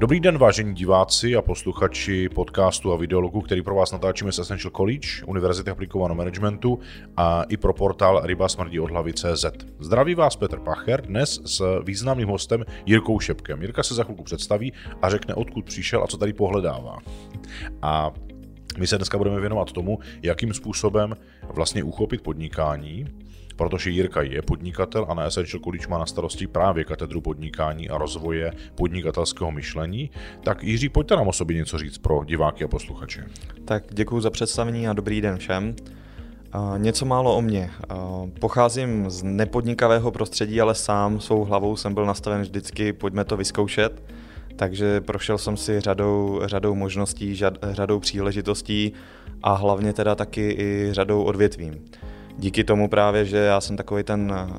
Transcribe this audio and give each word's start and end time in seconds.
Dobrý 0.00 0.20
den, 0.20 0.38
vážení 0.38 0.74
diváci 0.74 1.36
a 1.36 1.42
posluchači 1.42 2.28
podcastu 2.28 2.92
a 2.92 2.96
videologu, 2.96 3.40
který 3.40 3.62
pro 3.62 3.74
vás 3.74 3.92
natáčíme 3.92 4.32
s 4.32 4.38
Essential 4.38 4.70
College, 4.70 5.08
Univerzity 5.26 5.70
aplikovaného 5.70 6.16
managementu 6.16 6.78
a 7.16 7.42
i 7.42 7.56
pro 7.56 7.72
portál 7.72 8.20
Ryba 8.24 8.48
smrdí 8.48 8.80
od 8.80 8.90
hlavy 8.90 9.12
CZ. 9.12 9.44
Zdraví 9.80 10.14
vás 10.14 10.36
Petr 10.36 10.58
Pacher 10.58 11.06
dnes 11.06 11.40
s 11.44 11.82
významným 11.84 12.28
hostem 12.28 12.64
Jirkou 12.86 13.20
Šepkem. 13.20 13.62
Jirka 13.62 13.82
se 13.82 13.94
za 13.94 14.04
chvilku 14.04 14.22
představí 14.22 14.72
a 15.02 15.10
řekne, 15.10 15.34
odkud 15.34 15.64
přišel 15.64 16.04
a 16.04 16.06
co 16.06 16.18
tady 16.18 16.32
pohledává. 16.32 16.98
A 17.82 18.10
my 18.78 18.86
se 18.86 18.96
dneska 18.96 19.18
budeme 19.18 19.40
věnovat 19.40 19.72
tomu, 19.72 19.98
jakým 20.22 20.54
způsobem 20.54 21.16
vlastně 21.54 21.82
uchopit 21.82 22.22
podnikání, 22.22 23.06
protože 23.58 23.90
Jirka 23.90 24.22
je 24.22 24.42
podnikatel 24.42 25.06
a 25.08 25.14
na 25.14 25.22
Essential 25.22 25.60
College 25.62 25.86
má 25.88 25.98
na 25.98 26.06
starosti 26.06 26.46
právě 26.46 26.84
katedru 26.84 27.20
podnikání 27.20 27.88
a 27.88 27.98
rozvoje 27.98 28.52
podnikatelského 28.74 29.50
myšlení. 29.50 30.10
Tak 30.44 30.64
Jiří, 30.64 30.88
pojďte 30.88 31.16
nám 31.16 31.28
o 31.28 31.32
sobě 31.32 31.56
něco 31.56 31.78
říct 31.78 31.98
pro 31.98 32.24
diváky 32.24 32.64
a 32.64 32.68
posluchače. 32.68 33.26
Tak 33.64 33.84
děkuji 33.90 34.20
za 34.20 34.30
představení 34.30 34.88
a 34.88 34.92
dobrý 34.92 35.20
den 35.20 35.38
všem. 35.38 35.76
Něco 36.76 37.04
málo 37.04 37.36
o 37.36 37.42
mě. 37.42 37.70
Pocházím 38.40 39.10
z 39.10 39.22
nepodnikavého 39.22 40.10
prostředí, 40.10 40.60
ale 40.60 40.74
sám 40.74 41.20
svou 41.20 41.44
hlavou 41.44 41.76
jsem 41.76 41.94
byl 41.94 42.06
nastaven 42.06 42.40
vždycky, 42.40 42.92
pojďme 42.92 43.24
to 43.24 43.36
vyzkoušet. 43.36 44.02
Takže 44.56 45.00
prošel 45.00 45.38
jsem 45.38 45.56
si 45.56 45.80
řadou, 45.80 46.40
řadou 46.44 46.74
možností, 46.74 47.40
řadou 47.70 48.00
příležitostí 48.00 48.92
a 49.42 49.54
hlavně 49.54 49.92
teda 49.92 50.14
taky 50.14 50.56
i 50.58 50.88
řadou 50.92 51.22
odvětvím 51.22 51.84
díky 52.38 52.64
tomu 52.64 52.88
právě, 52.88 53.24
že 53.24 53.36
já 53.36 53.60
jsem 53.60 53.76
takový 53.76 54.02
ten, 54.02 54.34
eh, 54.36 54.52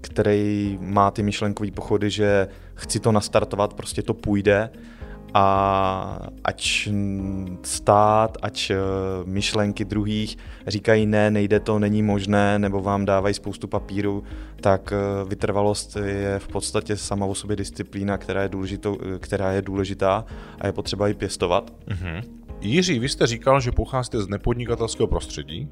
který 0.00 0.78
má 0.80 1.10
ty 1.10 1.22
myšlenkové 1.22 1.70
pochody, 1.70 2.10
že 2.10 2.48
chci 2.74 3.00
to 3.00 3.12
nastartovat, 3.12 3.74
prostě 3.74 4.02
to 4.02 4.14
půjde 4.14 4.70
a 5.34 6.18
ať 6.44 6.88
stát, 7.62 8.38
ať 8.42 8.70
eh, 8.70 8.76
myšlenky 9.24 9.84
druhých 9.84 10.36
říkají 10.66 11.06
ne, 11.06 11.30
nejde 11.30 11.60
to, 11.60 11.78
není 11.78 12.02
možné, 12.02 12.58
nebo 12.58 12.80
vám 12.82 13.04
dávají 13.04 13.34
spoustu 13.34 13.68
papíru, 13.68 14.24
tak 14.60 14.92
eh, 14.92 15.28
vytrvalost 15.28 15.96
je 15.96 16.38
v 16.38 16.48
podstatě 16.48 16.96
sama 16.96 17.26
o 17.26 17.34
sobě 17.34 17.56
disciplína, 17.56 18.18
která 18.18 18.42
je, 18.42 18.48
důležitou, 18.48 18.98
která 19.18 19.52
je 19.52 19.62
důležitá 19.62 20.24
a 20.60 20.66
je 20.66 20.72
potřeba 20.72 21.08
ji 21.08 21.14
pěstovat. 21.14 21.72
Mm-hmm. 21.88 22.22
Jiří, 22.60 22.98
vy 22.98 23.08
jste 23.08 23.26
říkal, 23.26 23.60
že 23.60 23.72
pocházíte 23.72 24.20
z 24.20 24.28
nepodnikatelského 24.28 25.06
prostředí 25.06 25.68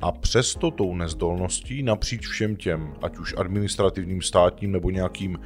a 0.00 0.12
přesto 0.12 0.70
tou 0.70 0.94
nezdolností 0.94 1.82
napříč 1.82 2.26
všem 2.26 2.56
těm, 2.56 2.94
ať 3.02 3.18
už 3.18 3.34
administrativním, 3.36 4.22
státním 4.22 4.72
nebo 4.72 4.90
nějakým 4.90 5.38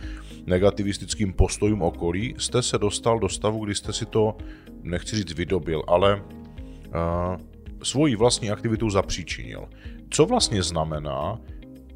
negativistickým 0.47 1.33
postojům 1.33 1.83
okolí, 1.83 2.35
jste 2.39 2.63
se 2.63 2.79
dostal 2.79 3.19
do 3.19 3.29
stavu, 3.29 3.65
kdy 3.65 3.75
jste 3.75 3.93
si 3.93 4.07
to, 4.07 4.37
nechci 4.83 5.17
říct 5.17 5.33
vydobil, 5.33 5.83
ale 5.87 6.23
uh, 6.23 7.37
svoji 7.83 8.17
vlastní 8.17 8.51
aktivitu 8.51 8.91
zapříčinil. 8.91 9.69
Co 10.11 10.27
vlastně 10.27 10.63
znamená 10.63 11.41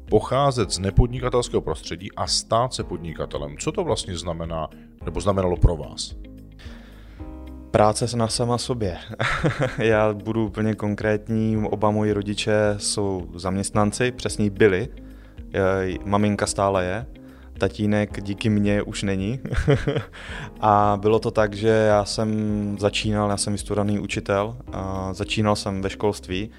pocházet 0.09 0.71
z 0.71 0.79
nepodnikatelského 0.79 1.61
prostředí 1.61 2.11
a 2.11 2.27
stát 2.27 2.73
se 2.73 2.83
podnikatelem? 2.83 3.57
Co 3.57 3.71
to 3.71 3.83
vlastně 3.83 4.17
znamená, 4.17 4.69
nebo 5.05 5.21
znamenalo 5.21 5.57
pro 5.57 5.77
vás? 5.77 6.15
Práce 7.73 8.17
na 8.17 8.27
sama 8.27 8.57
sobě. 8.57 8.97
Já 9.77 10.13
budu 10.13 10.45
úplně 10.45 10.75
konkrétní, 10.75 11.57
oba 11.69 11.91
moji 11.91 12.13
rodiče 12.13 12.75
jsou 12.77 13.27
zaměstnanci, 13.35 14.11
přesně 14.11 14.49
byli. 14.49 14.87
Maminka 16.05 16.45
stále 16.45 16.85
je, 16.85 17.05
tatínek 17.57 18.23
díky 18.23 18.49
mně 18.49 18.81
už 18.81 19.03
není. 19.03 19.39
a 20.61 20.97
bylo 21.01 21.19
to 21.19 21.31
tak, 21.31 21.53
že 21.53 21.67
já 21.67 22.05
jsem 22.05 22.29
začínal, 22.79 23.29
já 23.29 23.37
jsem 23.37 23.53
vystudovaný 23.53 23.99
učitel, 23.99 24.57
a 24.71 25.13
začínal 25.13 25.55
jsem 25.55 25.81
ve 25.81 25.89
školství, 25.89 26.49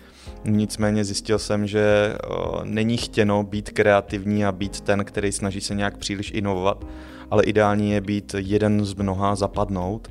nicméně 0.44 1.04
zjistil 1.04 1.38
jsem, 1.38 1.66
že 1.66 2.14
není 2.64 2.96
chtěno 2.96 3.42
být 3.42 3.70
kreativní 3.70 4.44
a 4.44 4.52
být 4.52 4.80
ten, 4.80 5.04
který 5.04 5.32
snaží 5.32 5.60
se 5.60 5.74
nějak 5.74 5.96
příliš 5.96 6.32
inovovat, 6.34 6.84
ale 7.30 7.42
ideální 7.42 7.90
je 7.90 8.00
být 8.00 8.34
jeden 8.38 8.84
z 8.84 8.94
mnoha, 8.94 9.34
zapadnout 9.34 10.08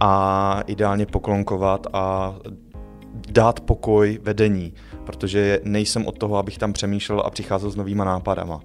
a 0.00 0.62
ideálně 0.66 1.06
poklonkovat 1.06 1.86
a 1.92 2.34
dát 3.30 3.60
pokoj 3.60 4.18
vedení, 4.22 4.74
protože 5.04 5.60
nejsem 5.64 6.06
od 6.06 6.18
toho, 6.18 6.36
abych 6.36 6.58
tam 6.58 6.72
přemýšlel 6.72 7.20
a 7.20 7.30
přicházel 7.30 7.70
s 7.70 7.76
novýma 7.76 8.04
nápadama. 8.04 8.60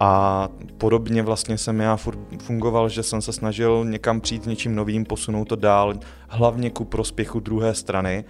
A 0.00 0.48
podobně 0.78 1.22
vlastně 1.22 1.58
jsem 1.58 1.80
já 1.80 1.98
fungoval, 2.38 2.88
že 2.88 3.02
jsem 3.02 3.22
se 3.22 3.32
snažil 3.32 3.84
někam 3.84 4.20
přijít 4.20 4.44
s 4.44 4.46
něčím 4.46 4.74
novým, 4.74 5.04
posunout 5.04 5.44
to 5.44 5.56
dál, 5.56 5.94
hlavně 6.28 6.70
ku 6.70 6.84
prospěchu 6.84 7.40
druhé 7.40 7.74
strany. 7.74 8.24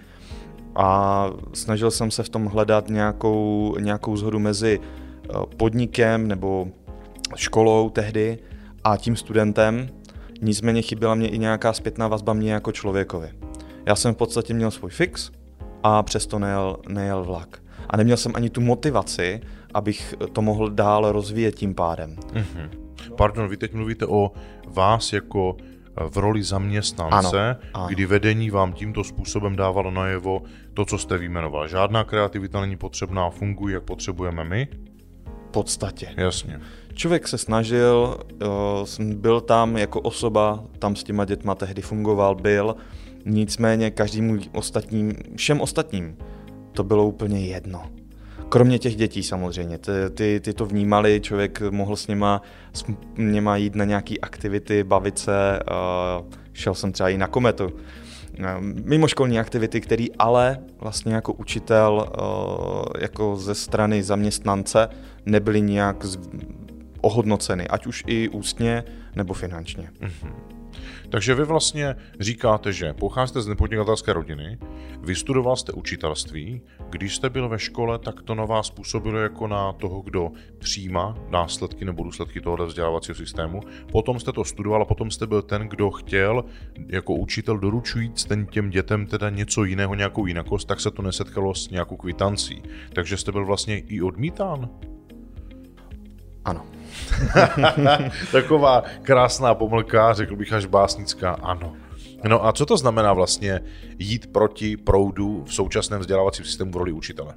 A 0.75 1.29
snažil 1.53 1.91
jsem 1.91 2.11
se 2.11 2.23
v 2.23 2.29
tom 2.29 2.45
hledat 2.45 2.89
nějakou, 2.89 3.75
nějakou 3.79 4.17
zhodu 4.17 4.39
mezi 4.39 4.79
eh, 4.79 5.33
podnikem 5.57 6.27
nebo 6.27 6.67
školou 7.35 7.89
tehdy 7.89 8.39
a 8.83 8.97
tím 8.97 9.15
studentem, 9.15 9.89
Nicméně 10.41 10.81
chyběla 10.81 11.15
mě 11.15 11.27
i 11.27 11.37
nějaká 11.37 11.73
zpětná 11.73 12.07
vazba 12.07 12.33
mě 12.33 12.53
jako 12.53 12.71
člověkovi. 12.71 13.29
Já 13.85 13.95
jsem 13.95 14.13
v 14.13 14.17
podstatě 14.17 14.53
měl 14.53 14.71
svůj 14.71 14.91
fix 14.91 15.31
a 15.83 16.03
přesto 16.03 16.39
nejel, 16.39 16.77
nejel 16.89 17.23
vlak. 17.23 17.61
A 17.89 17.97
neměl 17.97 18.17
jsem 18.17 18.31
ani 18.35 18.49
tu 18.49 18.61
motivaci, 18.61 19.41
abych 19.73 20.15
to 20.33 20.41
mohl 20.41 20.69
dál 20.69 21.11
rozvíjet 21.11 21.55
tím 21.55 21.75
pádem. 21.75 22.15
Mm-hmm. 22.15 22.69
Pardon, 23.15 23.47
vy 23.47 23.57
teď 23.57 23.73
mluvíte 23.73 24.05
o 24.05 24.31
vás 24.67 25.13
jako 25.13 25.57
eh, 25.59 26.09
v 26.09 26.17
roli 26.17 26.43
zaměstnance, 26.43 27.49
ano, 27.49 27.59
ano. 27.73 27.87
kdy 27.87 28.05
vedení 28.05 28.49
vám 28.49 28.73
tímto 28.73 29.03
způsobem 29.03 29.55
dávalo 29.55 29.91
najevo 29.91 30.41
to, 30.73 30.85
co 30.85 30.97
jste 30.97 31.17
vyjmenoval. 31.17 31.67
Žádná 31.67 32.03
kreativita 32.03 32.61
není 32.61 32.77
potřebná, 32.77 33.29
funguje, 33.29 33.73
jak 33.73 33.83
potřebujeme 33.83 34.43
my? 34.43 34.67
V 35.47 35.51
podstatě. 35.51 36.13
Jasně. 36.17 36.59
Člověk 36.99 37.27
se 37.27 37.37
snažil, 37.37 38.17
byl 39.15 39.41
tam 39.41 39.77
jako 39.77 40.01
osoba, 40.01 40.63
tam 40.79 40.95
s 40.95 41.03
těma 41.03 41.25
dětma 41.25 41.55
tehdy 41.55 41.81
fungoval, 41.81 42.35
byl, 42.35 42.75
nicméně 43.25 43.91
každému 43.91 44.37
ostatním, 44.53 45.13
všem 45.35 45.61
ostatním 45.61 46.17
to 46.71 46.83
bylo 46.83 47.07
úplně 47.07 47.45
jedno. 47.45 47.83
Kromě 48.49 48.79
těch 48.79 48.95
dětí 48.95 49.23
samozřejmě, 49.23 49.77
ty, 49.77 49.91
ty, 50.13 50.39
ty 50.43 50.53
to 50.53 50.65
vnímali, 50.65 51.21
člověk 51.23 51.61
mohl 51.69 51.95
s 51.95 52.07
nima, 52.07 52.41
s 52.73 52.85
nima 53.17 53.57
jít 53.57 53.75
na 53.75 53.85
nějaké 53.85 54.15
aktivity, 54.21 54.83
bavit 54.83 55.19
se, 55.19 55.59
šel 56.53 56.75
jsem 56.75 56.91
třeba 56.91 57.09
i 57.09 57.17
na 57.17 57.27
kometu, 57.27 57.69
mimoškolní 58.85 59.39
aktivity, 59.39 59.81
které 59.81 60.05
ale 60.19 60.59
vlastně 60.79 61.13
jako 61.13 61.33
učitel, 61.33 62.11
jako 62.99 63.35
ze 63.35 63.55
strany 63.55 64.03
zaměstnance, 64.03 64.89
nebyly 65.25 65.61
nějak 65.61 66.05
ohodnoceny, 67.01 67.67
ať 67.67 67.85
už 67.85 68.03
i 68.07 68.29
ústně 68.29 68.83
nebo 69.15 69.33
finančně. 69.33 69.91
Mm-hmm. 69.99 70.59
Takže 71.09 71.35
vy 71.35 71.43
vlastně 71.43 71.95
říkáte, 72.19 72.73
že 72.73 72.93
pocházíte 72.93 73.41
z 73.41 73.47
nepodnikatelské 73.47 74.13
rodiny, 74.13 74.57
vystudoval 75.01 75.55
jste 75.55 75.71
učitelství, 75.71 76.61
když 76.89 77.15
jste 77.15 77.29
byl 77.29 77.49
ve 77.49 77.59
škole, 77.59 77.99
tak 77.99 78.21
to 78.21 78.35
na 78.35 78.45
vás 78.45 78.69
působilo 78.69 79.19
jako 79.19 79.47
na 79.47 79.73
toho, 79.73 80.01
kdo 80.01 80.31
přijímá 80.59 81.17
následky 81.29 81.85
nebo 81.85 82.03
důsledky 82.03 82.41
tohoto 82.41 82.65
vzdělávacího 82.65 83.15
systému. 83.15 83.61
Potom 83.91 84.19
jste 84.19 84.31
to 84.31 84.43
studoval 84.43 84.81
a 84.81 84.85
potom 84.85 85.11
jste 85.11 85.27
byl 85.27 85.41
ten, 85.41 85.61
kdo 85.61 85.91
chtěl 85.91 86.43
jako 86.87 87.13
učitel 87.13 87.57
doručujíc 87.57 88.25
ten 88.25 88.45
těm 88.45 88.69
dětem 88.69 89.05
teda 89.05 89.29
něco 89.29 89.63
jiného, 89.63 89.95
nějakou 89.95 90.25
jinakost, 90.25 90.67
tak 90.67 90.79
se 90.79 90.91
to 90.91 91.01
nesetkalo 91.01 91.55
s 91.55 91.69
nějakou 91.69 91.97
kvitancí. 91.97 92.63
Takže 92.93 93.17
jste 93.17 93.31
byl 93.31 93.45
vlastně 93.45 93.79
i 93.79 94.01
odmítán? 94.01 94.69
Ano. 96.45 96.65
Taková 98.31 98.83
krásná 99.01 99.55
pomlka, 99.55 100.13
řekl 100.13 100.35
bych 100.35 100.53
až 100.53 100.65
básnická, 100.65 101.31
ano. 101.31 101.73
No 102.27 102.45
a 102.45 102.53
co 102.53 102.65
to 102.65 102.77
znamená 102.77 103.13
vlastně 103.13 103.61
jít 103.99 104.33
proti 104.33 104.77
proudu 104.77 105.43
v 105.47 105.53
současném 105.53 105.99
vzdělávacím 105.99 106.45
systému 106.45 106.71
v 106.71 106.75
roli 106.77 106.91
učitele? 106.91 107.33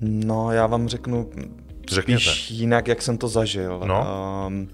No, 0.00 0.52
já 0.52 0.66
vám 0.66 0.88
řeknu 0.88 1.30
Řekněte. 1.90 2.20
spíš 2.20 2.50
jinak, 2.50 2.88
jak 2.88 3.02
jsem 3.02 3.18
to 3.18 3.28
zažil. 3.28 3.80
No. 3.86 4.06
Um, 4.46 4.68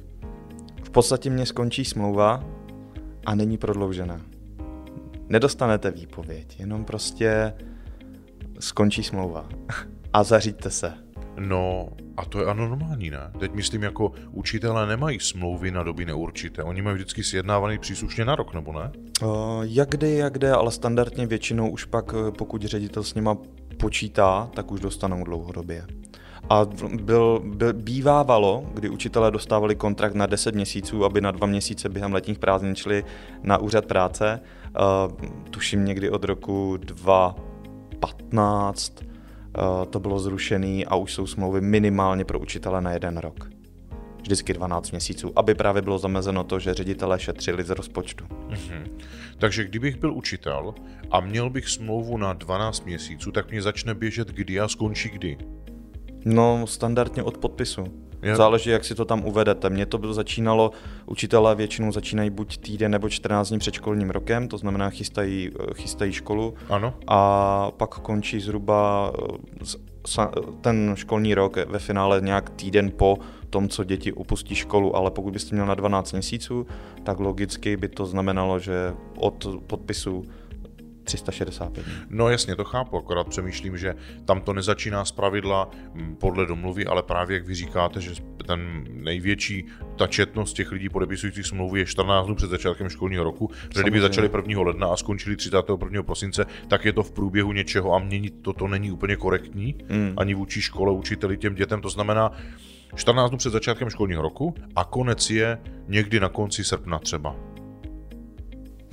v 0.82 0.90
podstatě 0.90 1.30
mě 1.30 1.46
skončí 1.46 1.84
smlouva 1.84 2.44
a 3.26 3.34
není 3.34 3.58
prodloužena. 3.58 4.20
Nedostanete 5.28 5.90
výpověď, 5.90 6.60
jenom 6.60 6.84
prostě 6.84 7.54
skončí 8.60 9.02
smlouva 9.02 9.48
a 10.12 10.22
zaříďte 10.22 10.70
se. 10.70 10.92
No, 11.38 11.88
a 12.16 12.24
to 12.24 12.40
je 12.40 12.46
ano 12.46 12.68
normální, 12.68 13.10
ne? 13.10 13.30
Teď 13.38 13.52
myslím, 13.52 13.82
jako 13.82 14.12
učitelé 14.30 14.86
nemají 14.86 15.20
smlouvy 15.20 15.70
na 15.70 15.82
doby 15.82 16.06
neurčité. 16.06 16.62
Oni 16.62 16.82
mají 16.82 16.94
vždycky 16.94 17.24
sjednávaný 17.24 17.78
příslušně 17.78 18.24
na 18.24 18.34
rok, 18.34 18.54
nebo 18.54 18.72
ne? 18.72 18.90
Uh, 19.22 19.28
jak 19.62 19.88
kdy, 19.88 20.14
jak 20.14 20.32
kdy, 20.32 20.48
ale 20.48 20.70
standardně 20.70 21.26
většinou 21.26 21.70
už 21.70 21.84
pak, 21.84 22.14
eh, 22.14 22.30
pokud 22.30 22.62
ředitel 22.62 23.02
s 23.02 23.14
nima 23.14 23.36
počítá, 23.80 24.50
tak 24.54 24.72
už 24.72 24.80
dostanou 24.80 25.24
dlouhodobě. 25.24 25.86
A 26.50 26.64
byl, 27.02 27.42
byl, 27.44 27.72
bývávalo, 27.72 28.64
kdy 28.74 28.88
učitelé 28.88 29.30
dostávali 29.30 29.76
kontrakt 29.76 30.14
na 30.14 30.26
10 30.26 30.54
měsíců, 30.54 31.04
aby 31.04 31.20
na 31.20 31.30
dva 31.30 31.46
měsíce 31.46 31.88
během 31.88 32.12
letních 32.12 32.38
prázdnin 32.38 32.74
šli 32.74 33.04
na 33.42 33.58
úřad 33.58 33.86
práce. 33.86 34.40
Uh, 34.40 34.46
tuším 35.50 35.84
někdy 35.84 36.10
od 36.10 36.24
roku 36.24 36.76
2015 36.76 39.02
uh, 39.02 39.07
to 39.90 40.00
bylo 40.00 40.18
zrušené 40.18 40.84
a 40.84 40.96
už 40.96 41.12
jsou 41.12 41.26
smlouvy 41.26 41.60
minimálně 41.60 42.24
pro 42.24 42.38
učitele 42.38 42.80
na 42.80 42.92
jeden 42.92 43.16
rok 43.16 43.48
vždycky 44.28 44.52
12 44.52 44.90
měsíců, 44.90 45.32
aby 45.36 45.54
právě 45.54 45.82
bylo 45.82 45.98
zamezeno 45.98 46.44
to, 46.44 46.58
že 46.58 46.74
ředitelé 46.74 47.20
šetřili 47.20 47.64
z 47.64 47.70
rozpočtu. 47.70 48.24
Mm-hmm. 48.24 48.90
Takže 49.38 49.64
kdybych 49.64 49.96
byl 49.96 50.12
učitel 50.12 50.74
a 51.10 51.20
měl 51.20 51.50
bych 51.50 51.68
smlouvu 51.68 52.16
na 52.16 52.32
12 52.32 52.86
měsíců, 52.86 53.32
tak 53.32 53.50
mě 53.50 53.62
začne 53.62 53.94
běžet 53.94 54.28
kdy 54.28 54.60
a 54.60 54.68
skončí 54.68 55.08
kdy? 55.08 55.38
No, 56.24 56.66
standardně 56.66 57.22
od 57.22 57.38
podpisu. 57.38 58.07
Je. 58.22 58.36
Záleží, 58.36 58.70
jak 58.70 58.84
si 58.84 58.94
to 58.94 59.04
tam 59.04 59.24
uvedete. 59.24 59.70
Mně 59.70 59.86
to 59.86 59.98
bylo 59.98 60.14
začínalo, 60.14 60.70
učitelé 61.06 61.54
většinou 61.54 61.92
začínají 61.92 62.30
buď 62.30 62.58
týden 62.58 62.90
nebo 62.90 63.08
14 63.08 63.48
dní 63.48 63.58
před 63.58 63.74
školním 63.74 64.10
rokem, 64.10 64.48
to 64.48 64.58
znamená 64.58 64.90
chystají, 64.90 65.50
chystají 65.74 66.12
školu. 66.12 66.54
Ano. 66.68 66.94
A 67.06 67.70
pak 67.76 67.94
končí 67.94 68.40
zhruba 68.40 69.12
ten 70.60 70.92
školní 70.94 71.34
rok 71.34 71.56
ve 71.66 71.78
finále 71.78 72.20
nějak 72.20 72.50
týden 72.50 72.92
po 72.96 73.18
tom, 73.50 73.68
co 73.68 73.84
děti 73.84 74.12
opustí 74.12 74.54
školu, 74.54 74.96
ale 74.96 75.10
pokud 75.10 75.32
byste 75.32 75.54
měl 75.54 75.66
na 75.66 75.74
12 75.74 76.12
měsíců, 76.12 76.66
tak 77.02 77.20
logicky 77.20 77.76
by 77.76 77.88
to 77.88 78.06
znamenalo, 78.06 78.58
že 78.58 78.94
od 79.16 79.46
podpisu 79.66 80.24
365 81.08 81.84
dní. 81.84 81.94
No 82.10 82.28
jasně, 82.28 82.56
to 82.56 82.64
chápu, 82.64 82.96
akorát 82.98 83.28
přemýšlím, 83.28 83.78
že 83.78 83.94
tam 84.24 84.40
to 84.40 84.52
nezačíná 84.52 85.04
z 85.04 85.12
pravidla 85.12 85.70
podle 86.18 86.46
domluvy, 86.46 86.86
ale 86.86 87.02
právě 87.02 87.36
jak 87.36 87.46
vy 87.46 87.54
říkáte, 87.54 88.00
že 88.00 88.10
ten 88.46 88.84
největší, 88.90 89.66
ta 89.96 90.06
četnost 90.06 90.52
těch 90.52 90.72
lidí 90.72 90.88
podepisujících 90.88 91.46
smlouvy 91.46 91.80
je 91.80 91.86
14 91.86 92.26
dnů 92.26 92.34
před 92.34 92.50
začátkem 92.50 92.88
školního 92.88 93.24
roku, 93.24 93.50
že 93.74 93.82
kdyby 93.82 94.00
začali 94.00 94.30
1. 94.36 94.62
ledna 94.62 94.86
a 94.86 94.96
skončili 94.96 95.36
31. 95.36 96.02
prosince, 96.02 96.46
tak 96.68 96.84
je 96.84 96.92
to 96.92 97.02
v 97.02 97.12
průběhu 97.12 97.52
něčeho 97.52 97.94
a 97.94 97.98
měnit 97.98 98.34
to, 98.42 98.52
to 98.52 98.68
není 98.68 98.92
úplně 98.92 99.16
korektní, 99.16 99.74
mm. 99.88 100.14
ani 100.16 100.34
vůči 100.34 100.62
škole, 100.62 100.92
učiteli, 100.92 101.36
těm 101.36 101.54
dětem, 101.54 101.80
to 101.80 101.88
znamená, 101.88 102.32
14 102.94 103.30
dnů 103.30 103.38
před 103.38 103.50
začátkem 103.50 103.90
školního 103.90 104.22
roku 104.22 104.54
a 104.76 104.84
konec 104.84 105.30
je 105.30 105.58
někdy 105.88 106.20
na 106.20 106.28
konci 106.28 106.64
srpna 106.64 106.98
třeba. 106.98 107.36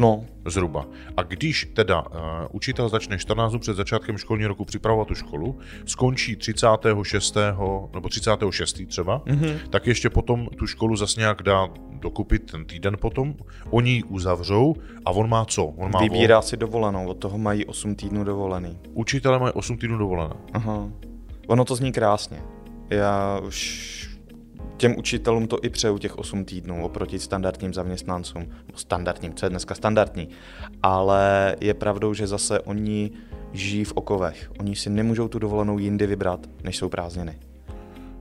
No. 0.02 0.26
Zhruba. 0.46 0.86
A 1.18 1.24
když 1.24 1.72
teda 1.74 2.02
uh, 2.02 2.18
učitel 2.52 2.90
začne 2.90 3.18
14 3.18 3.52
dnů 3.52 3.60
před 3.60 3.76
začátkem 3.76 4.18
školního 4.18 4.48
roku 4.48 4.66
připravovat 4.66 5.08
tu 5.08 5.16
školu, 5.16 5.60
skončí 5.86 6.36
36. 6.36 7.38
nebo 7.94 8.10
36. 8.10 8.82
třeba, 8.88 9.20
mm-hmm. 9.20 9.58
tak 9.70 9.88
ještě 9.88 10.10
potom 10.10 10.48
tu 10.58 10.68
školu 10.68 10.96
zase 10.96 11.20
nějak 11.20 11.44
dá 11.44 11.68
dokupit 11.92 12.52
ten 12.52 12.66
týden 12.66 12.98
potom, 13.00 13.36
oni 13.70 13.92
ji 13.92 14.04
uzavřou 14.04 14.76
a 15.06 15.12
on 15.12 15.30
má 15.30 15.46
co? 15.46 15.66
On 15.66 15.92
má 15.92 16.00
Vybírá 16.00 16.36
vol... 16.36 16.42
si 16.42 16.58
dovolenou, 16.58 17.08
od 17.08 17.18
toho 17.18 17.38
mají 17.38 17.66
8 17.66 17.96
týdnů 17.96 18.24
dovolený. 18.24 18.78
Učitele 18.94 19.40
mají 19.40 19.54
8 19.54 19.78
týdnů 19.78 19.98
dovolené. 19.98 20.36
Aha. 20.54 20.90
Ono 21.48 21.66
to 21.66 21.76
zní 21.76 21.92
krásně. 21.92 22.42
Já 22.90 23.40
už 23.48 24.15
těm 24.78 24.98
učitelům 24.98 25.48
to 25.48 25.58
i 25.64 25.70
přeju 25.70 25.98
těch 25.98 26.18
8 26.18 26.46
týdnů 26.46 26.86
oproti 26.86 27.20
standardním 27.20 27.74
zaměstnancům. 27.74 28.52
Standardním, 28.76 29.34
co 29.34 29.46
je 29.46 29.50
dneska 29.50 29.76
standardní. 29.76 30.30
Ale 30.84 31.56
je 31.62 31.74
pravdou, 31.74 32.14
že 32.14 32.28
zase 32.28 32.60
oni 32.60 33.12
žijí 33.54 33.84
v 33.84 33.92
okovech. 33.92 34.52
Oni 34.60 34.76
si 34.76 34.90
nemůžou 34.90 35.28
tu 35.28 35.40
dovolenou 35.40 35.80
jindy 35.80 36.08
vybrat, 36.08 36.40
než 36.64 36.78
jsou 36.78 36.90
prázdniny 36.90 37.40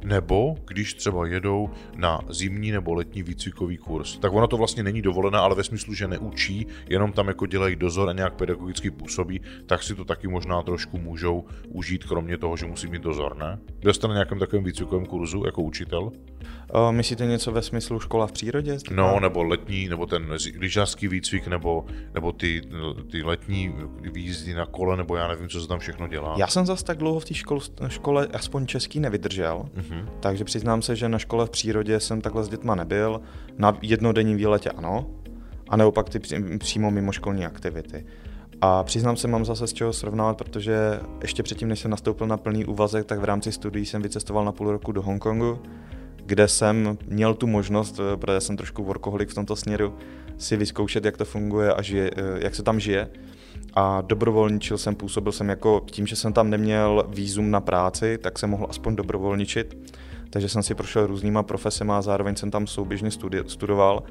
nebo 0.04 0.56
když 0.66 0.94
třeba 0.94 1.26
jedou 1.26 1.70
na 1.96 2.20
zimní 2.28 2.70
nebo 2.70 2.94
letní 2.94 3.22
výcvikový 3.22 3.76
kurz. 3.76 4.18
Tak 4.18 4.32
ono 4.32 4.46
to 4.46 4.56
vlastně 4.56 4.82
není 4.82 5.02
dovolené, 5.02 5.38
ale 5.38 5.54
ve 5.54 5.64
smyslu, 5.64 5.94
že 5.94 6.08
neučí, 6.08 6.66
jenom 6.88 7.12
tam 7.12 7.28
jako 7.28 7.46
dělají 7.46 7.76
dozor 7.76 8.08
a 8.08 8.12
nějak 8.12 8.34
pedagogicky 8.34 8.90
působí, 8.90 9.40
tak 9.66 9.82
si 9.82 9.94
to 9.94 10.04
taky 10.04 10.28
možná 10.28 10.62
trošku 10.62 10.98
můžou 10.98 11.44
užít, 11.68 12.04
kromě 12.04 12.38
toho, 12.38 12.56
že 12.56 12.66
musí 12.66 12.86
mít 12.86 13.02
dozor, 13.02 13.36
ne? 13.36 13.58
Byl 13.80 13.94
jste 13.94 14.08
na 14.08 14.14
nějakém 14.14 14.38
takovém 14.38 14.64
výcvikovém 14.64 15.06
kurzu 15.06 15.42
jako 15.46 15.62
učitel? 15.62 16.12
Uh, 16.74 16.92
myslíte 16.92 17.26
něco 17.26 17.52
ve 17.52 17.62
smyslu 17.62 18.00
škola 18.00 18.26
v 18.26 18.32
přírodě? 18.32 18.78
No, 18.90 19.20
nebo 19.20 19.42
letní, 19.42 19.88
nebo 19.88 20.06
ten 20.06 20.36
lyžařský 20.58 21.08
výcvik, 21.08 21.46
nebo, 21.46 21.84
nebo 22.14 22.32
ty, 22.32 22.62
ty 23.10 23.22
letní 23.22 23.74
výjezdy 24.12 24.54
na 24.54 24.66
kole, 24.66 24.96
nebo 24.96 25.16
já 25.16 25.28
nevím, 25.28 25.48
co 25.48 25.60
se 25.60 25.68
tam 25.68 25.78
všechno 25.78 26.08
dělá. 26.08 26.34
Já 26.38 26.46
jsem 26.46 26.66
zase 26.66 26.84
tak 26.84 26.98
dlouho 26.98 27.20
v 27.20 27.24
té 27.24 27.34
škole, 27.34 27.60
škole 27.88 28.28
aspoň 28.32 28.66
český 28.66 29.00
nevydržel, 29.00 29.68
uh-huh. 29.76 30.08
Takže 30.20 30.44
přiznám 30.44 30.82
se, 30.82 30.96
že 30.96 31.08
na 31.08 31.18
škole 31.18 31.46
v 31.46 31.50
přírodě 31.50 32.00
jsem 32.00 32.20
takhle 32.20 32.44
s 32.44 32.48
dětma 32.48 32.74
nebyl. 32.74 33.20
Na 33.58 33.78
jednodenním 33.82 34.36
výletě 34.36 34.70
ano, 34.70 35.06
a 35.68 35.76
naopak 35.76 36.08
ty 36.08 36.18
přímo 36.58 36.90
mimoškolní 36.90 37.46
aktivity. 37.46 38.06
A 38.60 38.82
přiznám 38.82 39.16
se, 39.16 39.28
mám 39.28 39.44
zase 39.44 39.66
z 39.66 39.72
čeho 39.72 39.92
srovnávat, 39.92 40.36
protože 40.36 41.00
ještě 41.22 41.42
předtím, 41.42 41.68
než 41.68 41.80
jsem 41.80 41.90
nastoupil 41.90 42.26
na 42.26 42.36
plný 42.36 42.64
úvazek, 42.64 43.06
tak 43.06 43.18
v 43.18 43.24
rámci 43.24 43.52
studií 43.52 43.86
jsem 43.86 44.02
vycestoval 44.02 44.44
na 44.44 44.52
půl 44.52 44.72
roku 44.72 44.92
do 44.92 45.02
Hongkongu, 45.02 45.58
kde 46.26 46.48
jsem 46.48 46.98
měl 47.06 47.34
tu 47.34 47.46
možnost, 47.46 48.00
eh, 48.00 48.16
protože 48.16 48.40
jsem 48.40 48.56
trošku 48.56 48.84
workoholik 48.84 49.28
v 49.28 49.34
tomto 49.34 49.56
směru, 49.56 49.94
si 50.38 50.56
vyzkoušet, 50.56 51.04
jak 51.04 51.16
to 51.16 51.24
funguje 51.24 51.74
a 51.74 51.82
žije, 51.82 52.10
eh, 52.16 52.22
jak 52.38 52.54
se 52.54 52.62
tam 52.62 52.80
žije 52.80 53.08
a 53.74 54.00
dobrovolničil 54.00 54.78
jsem, 54.78 54.94
působil 54.94 55.32
jsem 55.32 55.48
jako 55.48 55.82
tím, 55.90 56.06
že 56.06 56.16
jsem 56.16 56.32
tam 56.32 56.50
neměl 56.50 57.04
výzum 57.08 57.50
na 57.50 57.60
práci, 57.60 58.18
tak 58.18 58.38
jsem 58.38 58.50
mohl 58.50 58.66
aspoň 58.70 58.96
dobrovolničit. 58.96 59.94
Takže 60.30 60.48
jsem 60.48 60.62
si 60.62 60.74
prošel 60.74 61.06
různýma 61.06 61.42
profesemi 61.42 61.92
a 61.92 62.02
zároveň 62.02 62.36
jsem 62.36 62.50
tam 62.50 62.66
souběžně 62.66 63.08
studi- 63.08 63.44
studoval. 63.46 64.02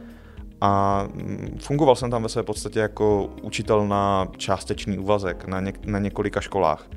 A 0.62 1.04
mm, 1.14 1.58
fungoval 1.62 1.96
jsem 1.96 2.12
tam 2.12 2.24
ve 2.24 2.30
své 2.30 2.44
podstatě 2.44 2.80
jako 2.80 3.30
učitel 3.42 3.88
na 3.88 4.28
částečný 4.38 4.98
úvazek 4.98 5.46
na, 5.46 5.62
něk- 5.62 5.86
na 5.86 6.00
několika 6.00 6.42
školách. 6.42 6.88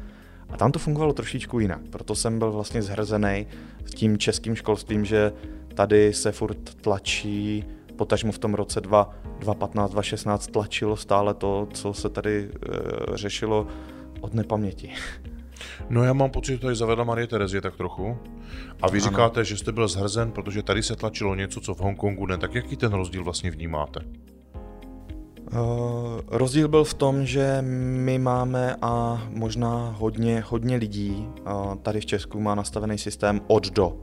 A 0.48 0.56
tam 0.56 0.72
to 0.72 0.78
fungovalo 0.78 1.12
trošičku 1.12 1.60
jinak, 1.60 1.81
proto 1.90 2.14
jsem 2.14 2.38
byl 2.38 2.52
vlastně 2.52 2.82
zhrzený 2.82 3.46
tím 3.94 4.19
českým 4.19 4.56
školstvím, 4.56 5.04
že 5.04 5.32
tady 5.75 6.12
se 6.12 6.32
furt 6.32 6.75
tlačí 6.75 7.64
potažmo 7.96 8.32
v 8.32 8.38
tom 8.38 8.54
roce 8.54 8.81
2015, 8.81 9.90
2016 9.90 10.46
tlačilo 10.46 10.96
stále 10.96 11.34
to, 11.34 11.69
co 11.72 11.94
se 11.94 12.08
tady 12.08 12.50
e, 12.50 13.16
řešilo 13.16 13.66
od 14.20 14.34
nepaměti. 14.34 14.93
No 15.90 16.04
já 16.04 16.12
mám 16.12 16.31
pocit, 16.31 16.52
že 16.52 16.58
tady 16.58 16.75
zavedla 16.75 17.04
Marie 17.04 17.26
Terezie 17.26 17.60
tak 17.60 17.76
trochu. 17.76 18.19
A 18.82 18.90
vy 18.90 19.00
ano. 19.00 19.10
říkáte, 19.10 19.44
že 19.44 19.56
jste 19.56 19.72
byl 19.72 19.88
zhrzen, 19.88 20.32
protože 20.32 20.62
tady 20.62 20.82
se 20.82 20.96
tlačilo 20.96 21.34
něco, 21.34 21.60
co 21.60 21.74
v 21.74 21.81
Hongkongu 21.81 22.26
ne. 22.26 22.38
Tak 22.38 22.55
jaký 22.55 22.76
ten 22.76 22.93
rozdíl 22.93 23.24
vlastně 23.24 23.50
vnímáte? 23.50 24.00
Uh, 25.53 25.58
rozdíl 26.26 26.69
byl 26.69 26.84
v 26.84 26.94
tom, 26.94 27.26
že 27.26 27.58
my 27.62 28.19
máme 28.19 28.76
a 28.82 29.22
možná 29.31 29.94
hodně, 29.98 30.44
hodně 30.46 30.76
lidí 30.76 31.29
uh, 31.41 31.74
tady 31.74 32.00
v 32.00 32.06
Česku 32.06 32.41
má 32.41 32.55
nastavený 32.55 32.98
systém 32.98 33.41
od 33.46 33.70
do. 33.70 33.96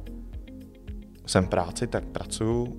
Jsem 1.26 1.46
v 1.46 1.50
práci, 1.50 1.88
tak 1.88 2.06
pracuju, 2.06 2.78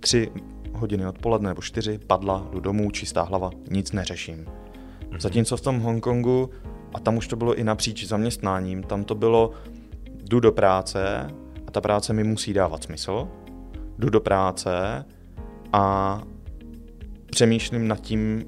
tři 0.00 0.30
hodiny 0.74 1.06
odpoledne 1.06 1.48
nebo 1.48 1.62
čtyři, 1.62 1.98
padla, 2.06 2.48
jdu 2.52 2.60
domů, 2.60 2.90
čistá 2.90 3.22
hlava, 3.22 3.50
nic 3.70 3.92
neřeším. 3.92 4.46
Mhm. 5.10 5.20
Zatímco 5.20 5.56
v 5.56 5.60
tom 5.60 5.80
Hongkongu, 5.80 6.50
a 6.94 7.00
tam 7.00 7.16
už 7.16 7.28
to 7.28 7.36
bylo 7.36 7.54
i 7.54 7.64
napříč 7.64 8.06
zaměstnáním, 8.06 8.82
tam 8.82 9.04
to 9.04 9.14
bylo, 9.14 9.50
jdu 10.24 10.40
do 10.40 10.52
práce 10.52 11.30
a 11.66 11.70
ta 11.70 11.80
práce 11.80 12.12
mi 12.12 12.24
musí 12.24 12.52
dávat 12.52 12.84
smysl, 12.84 13.28
jdu 13.98 14.10
do 14.10 14.20
práce 14.20 15.04
a 15.72 16.22
přemýšlím 17.30 17.88
nad 17.88 18.00
tím, 18.00 18.44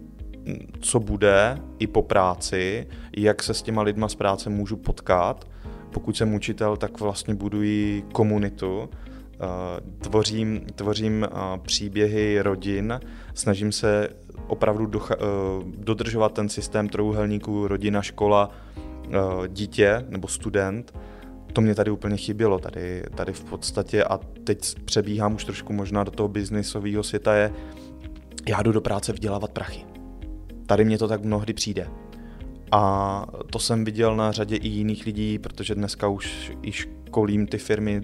co 0.81 1.01
bude 1.01 1.59
i 1.79 1.87
po 1.87 2.03
práci, 2.03 2.87
jak 3.17 3.43
se 3.43 3.55
s 3.55 3.63
těma 3.63 3.83
lidma 3.83 4.09
z 4.09 4.15
práce 4.15 4.51
můžu 4.51 4.77
potkat. 4.77 5.49
Pokud 5.91 6.17
jsem 6.17 6.35
učitel, 6.35 6.77
tak 6.77 7.01
vlastně 7.01 7.35
buduji 7.35 8.05
komunitu, 8.13 8.89
Eh, 9.43 9.81
tvořím, 9.99 10.61
tvořím 10.75 11.25
eh, 11.25 11.59
příběhy 11.63 12.43
rodin, 12.43 13.01
snažím 13.35 13.73
se 13.73 14.09
opravdu 14.47 14.87
docha- 14.87 15.17
eh, 15.21 15.65
dodržovat 15.79 16.33
ten 16.33 16.49
systém 16.49 16.89
trouhelníků 16.89 17.69
rodina, 17.69 18.03
škola, 18.03 18.51
dítě 19.49 20.05
nebo 20.09 20.29
student. 20.29 20.99
To 21.53 21.61
mě 21.61 21.75
tady 21.75 21.91
úplně 21.91 22.17
chybělo, 22.17 22.59
tady, 22.59 23.03
tady 23.15 23.33
v 23.33 23.45
podstatě 23.45 24.05
a 24.05 24.19
teď 24.45 24.75
přebíhám 24.85 25.35
už 25.35 25.45
trošku 25.45 25.73
možná 25.73 26.05
do 26.05 26.11
toho 26.11 26.29
biznisového 26.29 27.03
světa 27.03 27.35
je, 27.35 27.53
já 28.49 28.63
jdu 28.63 28.73
do 28.73 28.81
práce 28.81 29.13
vydělávat 29.13 29.53
prachy. 29.53 29.85
Tady 30.67 30.85
mě 30.85 30.99
to 30.99 31.09
tak 31.09 31.25
mnohdy 31.25 31.53
přijde. 31.53 31.89
A 32.73 33.27
to 33.51 33.59
jsem 33.59 33.85
viděl 33.85 34.17
na 34.17 34.33
řadě 34.33 34.57
i 34.57 34.69
jiných 34.69 35.07
lidí, 35.07 35.39
protože 35.39 35.75
dneska 35.75 36.09
už 36.09 36.53
i 36.63 36.73
školím 36.73 37.47
ty 37.47 37.59
firmy 37.59 38.01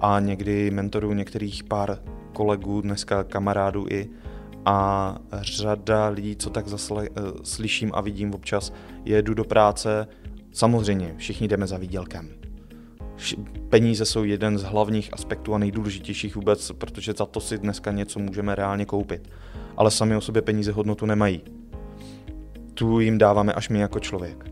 a 0.00 0.20
někdy 0.20 0.70
mentoru 0.70 1.12
některých 1.12 1.64
pár 1.64 1.98
kolegů, 2.32 2.80
dneska 2.80 3.24
kamarádů 3.24 3.86
i. 3.90 4.10
A 4.64 5.18
řada 5.32 6.08
lidí, 6.08 6.36
co 6.36 6.50
tak 6.50 6.68
zasle, 6.68 7.08
eh, 7.08 7.20
slyším 7.42 7.90
a 7.94 8.00
vidím 8.00 8.34
občas, 8.34 8.72
jedu 9.04 9.34
do 9.34 9.44
práce, 9.44 10.08
samozřejmě 10.52 11.14
všichni 11.16 11.48
jdeme 11.48 11.66
za 11.66 11.78
výdělkem. 11.78 12.47
Peníze 13.68 14.04
jsou 14.04 14.24
jeden 14.24 14.58
z 14.58 14.62
hlavních 14.62 15.14
aspektů 15.14 15.54
a 15.54 15.58
nejdůležitějších 15.58 16.36
vůbec, 16.36 16.72
protože 16.72 17.12
za 17.12 17.26
to 17.26 17.40
si 17.40 17.58
dneska 17.58 17.92
něco 17.92 18.18
můžeme 18.18 18.54
reálně 18.54 18.84
koupit. 18.84 19.30
Ale 19.76 19.90
sami 19.90 20.16
o 20.16 20.20
sobě 20.20 20.42
peníze 20.42 20.72
hodnotu 20.72 21.06
nemají. 21.06 21.42
Tu 22.74 23.00
jim 23.00 23.18
dáváme 23.18 23.52
až 23.52 23.68
my 23.68 23.78
jako 23.78 24.00
člověk. 24.00 24.44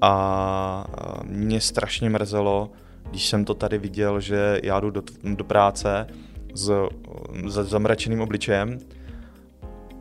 A 0.00 0.84
mě 1.24 1.60
strašně 1.60 2.10
mrzelo, 2.10 2.70
když 3.10 3.28
jsem 3.28 3.44
to 3.44 3.54
tady 3.54 3.78
viděl, 3.78 4.20
že 4.20 4.60
já 4.62 4.80
jdu 4.80 4.90
do, 4.90 5.02
do 5.24 5.44
práce 5.44 6.06
s, 6.54 6.72
s 7.46 7.68
zamračeným 7.68 8.20
obličejem 8.20 8.78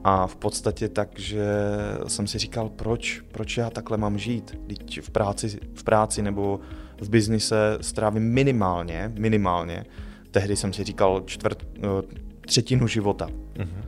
a 0.03 0.27
v 0.27 0.35
podstatě 0.35 0.89
tak, 0.89 1.19
že 1.19 1.45
jsem 2.07 2.27
si 2.27 2.37
říkal, 2.37 2.69
proč, 2.69 3.21
proč 3.31 3.57
já 3.57 3.69
takhle 3.69 3.97
mám 3.97 4.17
žít, 4.17 4.59
teď 4.67 5.01
v 5.01 5.09
práci, 5.09 5.59
v 5.73 5.83
práci 5.83 6.21
nebo 6.21 6.59
v 7.01 7.09
biznise 7.09 7.77
strávím 7.81 8.23
minimálně, 8.23 9.11
minimálně, 9.19 9.85
tehdy 10.31 10.55
jsem 10.55 10.73
si 10.73 10.83
říkal 10.83 11.23
čtvrt, 11.25 11.63
eh, 11.77 11.81
třetinu 12.41 12.87
života. 12.87 13.27
Mm-hmm. 13.27 13.83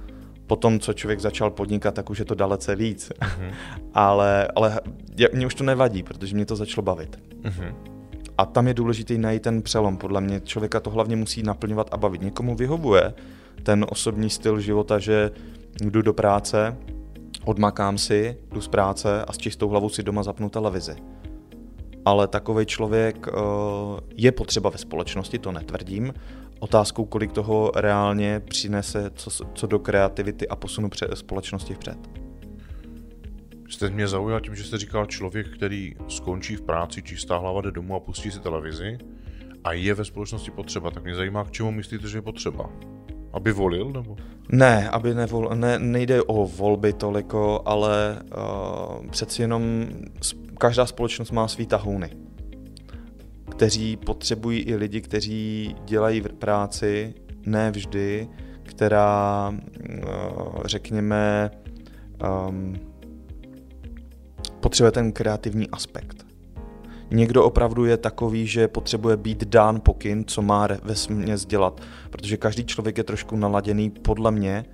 Potom, 0.48 0.80
co 0.80 0.94
člověk 0.94 1.20
začal 1.20 1.52
podnikat, 1.52 1.94
tak 1.94 2.10
už 2.10 2.20
je 2.20 2.26
to 2.26 2.36
dalece 2.36 2.76
víc. 2.76 3.12
Mm-hmm. 3.20 3.54
ale 3.94 4.48
ale 4.56 4.80
mě 5.34 5.46
už 5.46 5.56
to 5.56 5.64
nevadí, 5.64 6.04
protože 6.04 6.36
mě 6.36 6.46
to 6.46 6.56
začalo 6.56 6.86
bavit. 6.86 7.20
Mm-hmm. 7.42 7.74
A 8.38 8.46
tam 8.46 8.68
je 8.68 8.74
důležitý 8.74 9.18
najít 9.18 9.42
ten 9.42 9.62
přelom. 9.62 9.98
Podle 9.98 10.22
mě 10.22 10.40
člověka 10.40 10.80
to 10.80 10.90
hlavně 10.90 11.16
musí 11.16 11.44
naplňovat 11.44 11.90
a 11.92 11.98
bavit. 11.98 12.22
Někomu 12.22 12.56
vyhovuje 12.56 13.14
ten 13.64 13.86
osobní 13.90 14.30
styl 14.30 14.60
života, 14.60 15.00
že 15.00 15.32
jdu 15.82 16.02
do 16.02 16.14
práce, 16.14 16.78
odmakám 17.46 17.98
si, 17.98 18.38
jdu 18.52 18.62
z 18.62 18.68
práce 18.68 19.26
a 19.26 19.34
s 19.34 19.38
čistou 19.38 19.70
hlavou 19.70 19.90
si 19.90 20.04
doma 20.04 20.24
zapnu 20.24 20.50
televizi. 20.50 20.96
Ale 22.08 22.28
takový 22.28 22.66
člověk 22.66 23.28
uh, 23.28 23.34
je 24.16 24.32
potřeba 24.32 24.70
ve 24.70 24.78
společnosti, 24.78 25.40
to 25.40 25.52
netvrdím. 25.52 26.14
Otázkou, 26.60 27.06
kolik 27.06 27.32
toho 27.32 27.72
reálně 27.76 28.40
přinese 28.40 29.12
co, 29.16 29.46
co 29.54 29.68
do 29.68 29.80
kreativity 29.80 30.48
a 30.48 30.56
posunu 30.56 30.90
pře- 30.90 31.08
společnosti 31.14 31.74
vpřed. 31.74 31.98
Jste 33.70 33.90
mě 33.90 34.08
zaujal 34.08 34.40
tím, 34.40 34.56
že 34.56 34.64
jste 34.64 34.78
říkal 34.78 35.06
člověk, 35.06 35.54
který 35.56 35.96
skončí 36.08 36.56
v 36.56 36.62
práci, 36.62 37.02
čistá 37.02 37.38
hlava 37.38 37.62
jde 37.62 37.72
domů 37.72 37.96
a 37.96 38.00
pustí 38.00 38.32
si 38.32 38.40
televizi 38.40 38.98
a 39.64 39.74
je 39.74 39.94
ve 39.94 40.06
společnosti 40.06 40.52
potřeba. 40.52 40.92
Tak 40.92 41.04
mě 41.04 41.16
zajímá, 41.16 41.44
k 41.44 41.52
čemu 41.52 41.72
myslíte, 41.72 42.08
že 42.08 42.18
je 42.18 42.22
potřeba? 42.22 42.70
Aby 43.34 43.52
volil? 43.52 43.92
Nebo? 43.92 44.16
Ne, 44.52 44.90
aby 44.90 45.14
nevol, 45.14 45.50
ne, 45.56 45.80
nejde 45.80 46.24
o 46.24 46.48
volby 46.48 46.94
toliko, 46.94 47.62
ale 47.66 48.22
uh, 48.22 49.08
přeci 49.08 49.42
jenom 49.42 49.88
každá 50.58 50.86
společnost 50.86 51.32
má 51.32 51.48
svý 51.48 51.66
tahouny, 51.66 52.10
kteří 53.52 53.98
potřebují 53.98 54.60
i 54.60 54.76
lidi, 54.76 55.02
kteří 55.02 55.76
dělají 55.86 56.22
práci, 56.22 57.14
ne 57.46 57.72
vždy, 57.72 58.28
která, 58.64 59.50
uh, 59.50 60.64
řekněme, 60.66 61.52
um, 62.50 62.76
potřebuje 64.60 64.92
ten 64.92 65.12
kreativní 65.12 65.70
aspekt. 65.70 66.27
Někdo 67.12 67.44
opravdu 67.44 67.86
je 67.86 67.98
takový, 67.98 68.48
že 68.48 68.68
potřebuje 68.68 69.18
být 69.18 69.44
dán 69.44 69.82
pokyn, 69.82 70.26
co 70.26 70.42
má 70.42 70.68
ve 70.84 70.96
směs 70.96 71.46
dělat, 71.46 71.82
protože 72.10 72.38
každý 72.38 72.66
člověk 72.66 72.98
je 72.98 73.04
trošku 73.04 73.36
naladěný 73.36 73.90
podle 73.90 74.32
mě 74.32 74.66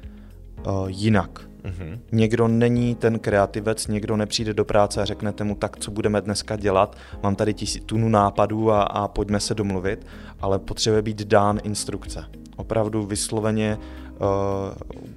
uh, 0.68 0.88
jinak. 0.88 1.42
Mm-hmm. 1.64 2.00
Někdo 2.12 2.48
není 2.48 2.96
ten 2.96 3.20
kreativec, 3.20 3.88
někdo 3.88 4.18
nepřijde 4.18 4.54
do 4.54 4.66
práce 4.66 5.02
a 5.02 5.06
řeknete 5.06 5.44
mu, 5.44 5.56
tak 5.56 5.78
co 5.78 5.92
budeme 5.92 6.22
dneska 6.22 6.56
dělat, 6.56 6.98
mám 7.24 7.36
tady 7.36 7.54
tisíc 7.54 7.84
tunu 7.86 8.10
nápadů 8.10 8.72
a, 8.72 8.84
a 8.84 9.08
pojďme 9.08 9.40
se 9.40 9.56
domluvit, 9.56 10.06
ale 10.40 10.60
potřebuje 10.60 11.02
být 11.02 11.22
dán 11.22 11.60
instrukce. 11.64 12.26
Opravdu 12.56 13.06
vysloveně 13.06 13.78
uh, 13.78 15.08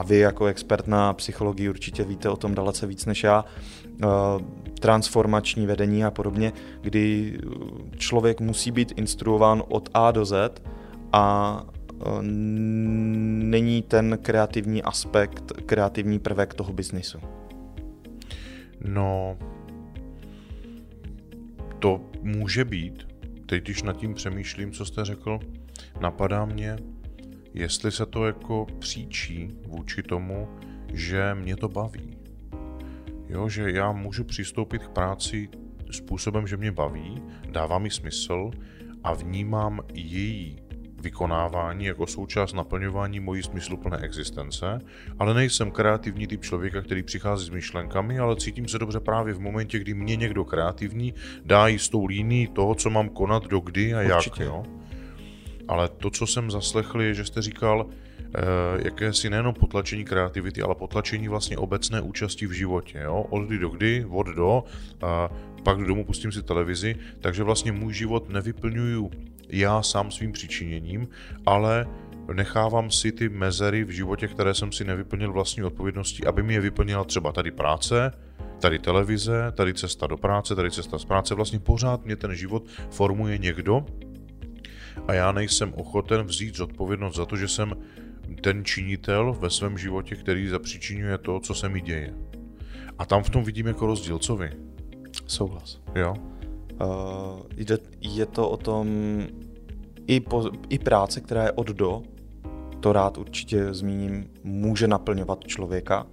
a 0.00 0.02
vy 0.02 0.18
jako 0.18 0.46
expert 0.46 0.86
na 0.86 1.12
psychologii 1.12 1.68
určitě 1.68 2.04
víte 2.04 2.28
o 2.28 2.36
tom 2.36 2.54
dalece 2.54 2.86
víc 2.86 3.06
než 3.06 3.24
já, 3.24 3.44
uh, 4.04 4.10
transformační 4.80 5.66
vedení 5.66 6.04
a 6.04 6.10
podobně, 6.10 6.52
kdy 6.80 7.38
člověk 7.96 8.40
musí 8.40 8.70
být 8.70 8.92
instruován 8.96 9.62
od 9.68 9.88
A 9.94 10.10
do 10.10 10.24
Z 10.24 10.62
a 11.12 11.66
e, 11.90 12.22
není 12.22 13.82
ten 13.82 14.18
kreativní 14.22 14.82
aspekt, 14.82 15.52
kreativní 15.66 16.18
prvek 16.18 16.54
toho 16.54 16.72
biznisu. 16.72 17.18
No, 18.84 19.38
to 21.78 22.00
může 22.22 22.64
být. 22.64 23.08
Teď, 23.46 23.64
když 23.64 23.82
nad 23.82 23.96
tím 23.96 24.14
přemýšlím, 24.14 24.72
co 24.72 24.84
jste 24.84 25.04
řekl, 25.04 25.40
napadá 26.00 26.44
mě, 26.44 26.76
jestli 27.54 27.92
se 27.92 28.06
to 28.06 28.26
jako 28.26 28.66
příčí 28.78 29.50
vůči 29.66 30.02
tomu, 30.02 30.48
že 30.92 31.34
mě 31.34 31.56
to 31.56 31.68
baví. 31.68 32.16
Jo, 33.28 33.48
že 33.48 33.70
já 33.70 33.92
můžu 33.92 34.24
přistoupit 34.24 34.82
k 34.82 34.88
práci 34.88 35.48
způsobem, 35.90 36.46
že 36.46 36.56
mě 36.56 36.72
baví, 36.72 37.22
dává 37.50 37.78
mi 37.78 37.90
smysl 37.90 38.50
a 39.04 39.14
vnímám 39.14 39.80
její 39.94 40.56
vykonávání 41.00 41.84
jako 41.84 42.06
součást 42.06 42.52
naplňování 42.52 43.20
mojí 43.20 43.42
smysluplné 43.42 43.98
existence, 43.98 44.78
ale 45.18 45.34
nejsem 45.34 45.70
kreativní 45.70 46.26
typ 46.26 46.42
člověka, 46.42 46.82
který 46.82 47.02
přichází 47.02 47.46
s 47.46 47.50
myšlenkami, 47.50 48.18
ale 48.18 48.36
cítím 48.36 48.68
se 48.68 48.78
dobře 48.78 49.00
právě 49.00 49.34
v 49.34 49.40
momentě, 49.40 49.78
kdy 49.78 49.94
mě 49.94 50.16
někdo 50.16 50.44
kreativní 50.44 51.14
dá 51.44 51.68
jistou 51.68 52.06
línii 52.06 52.46
toho, 52.46 52.74
co 52.74 52.90
mám 52.90 53.08
konat, 53.08 53.46
do 53.46 53.60
kdy 53.60 53.94
a 53.94 54.16
Určitě. 54.16 54.42
jak. 54.42 54.52
Jo? 54.52 54.79
Ale 55.70 55.88
to, 55.88 56.10
co 56.10 56.26
jsem 56.26 56.50
zaslechl, 56.50 57.02
je, 57.02 57.14
že 57.14 57.24
jste 57.24 57.42
říkal, 57.42 57.86
eh, 57.86 58.40
jakési 58.84 59.30
nejenom 59.30 59.54
potlačení 59.54 60.04
kreativity, 60.04 60.62
ale 60.62 60.74
potlačení 60.74 61.28
vlastně 61.28 61.58
obecné 61.58 62.00
účasti 62.00 62.46
v 62.46 62.52
životě. 62.52 62.98
Jo? 62.98 63.26
Od 63.30 63.46
kdy 63.46 63.58
do 63.58 63.68
kdy, 63.68 64.04
od 64.10 64.26
do, 64.26 64.64
a 65.02 65.30
pak 65.62 65.78
do 65.78 65.84
domu 65.84 66.04
pustím 66.04 66.32
si 66.32 66.42
televizi, 66.42 66.96
takže 67.20 67.42
vlastně 67.42 67.72
můj 67.72 67.94
život 67.94 68.28
nevyplňuju 68.28 69.10
já 69.48 69.82
sám 69.82 70.10
svým 70.10 70.32
přičiněním, 70.32 71.08
ale 71.46 71.86
nechávám 72.32 72.90
si 72.90 73.12
ty 73.12 73.28
mezery 73.28 73.84
v 73.84 73.90
životě, 73.90 74.28
které 74.28 74.54
jsem 74.54 74.72
si 74.72 74.84
nevyplnil 74.84 75.32
vlastní 75.32 75.62
odpovědností, 75.62 76.26
aby 76.26 76.42
mi 76.42 76.54
je 76.54 76.60
vyplnila 76.60 77.04
třeba 77.04 77.32
tady 77.32 77.50
práce, 77.50 78.12
tady 78.60 78.78
televize, 78.78 79.52
tady 79.54 79.74
cesta 79.74 80.06
do 80.06 80.16
práce, 80.16 80.54
tady 80.54 80.70
cesta 80.70 80.98
z 80.98 81.04
práce. 81.04 81.34
Vlastně 81.34 81.58
pořád 81.58 82.04
mě 82.04 82.16
ten 82.16 82.34
život 82.34 82.66
formuje 82.90 83.38
někdo, 83.38 83.86
a 85.06 85.14
já 85.14 85.32
nejsem 85.32 85.72
ochoten 85.76 86.22
vzít 86.22 86.56
zodpovědnost 86.56 87.16
za 87.16 87.26
to, 87.26 87.36
že 87.36 87.48
jsem 87.48 87.74
ten 88.42 88.64
činitel 88.64 89.36
ve 89.40 89.50
svém 89.50 89.78
životě, 89.78 90.16
který 90.16 90.48
zapříčinuje 90.48 91.18
to, 91.18 91.40
co 91.40 91.54
se 91.54 91.68
mi 91.68 91.80
děje. 91.80 92.14
A 92.98 93.06
tam 93.06 93.22
v 93.22 93.30
tom 93.30 93.44
vidím 93.44 93.66
jako 93.66 93.86
rozdíl, 93.86 94.18
co 94.18 94.36
vy? 94.36 94.50
Souhlas. 95.26 95.80
Jo. 95.94 96.14
Uh, 96.82 97.42
jde, 97.56 97.78
je 98.00 98.26
to 98.26 98.50
o 98.50 98.56
tom 98.56 98.88
i, 100.06 100.20
po, 100.20 100.50
i 100.68 100.78
práce, 100.78 101.20
která 101.20 101.44
je 101.44 101.52
od 101.52 101.66
do, 101.66 102.02
to 102.80 102.92
rád 102.92 103.18
určitě 103.18 103.74
zmíním, 103.74 104.30
může 104.44 104.88
naplňovat 104.88 105.46
člověka, 105.46 106.06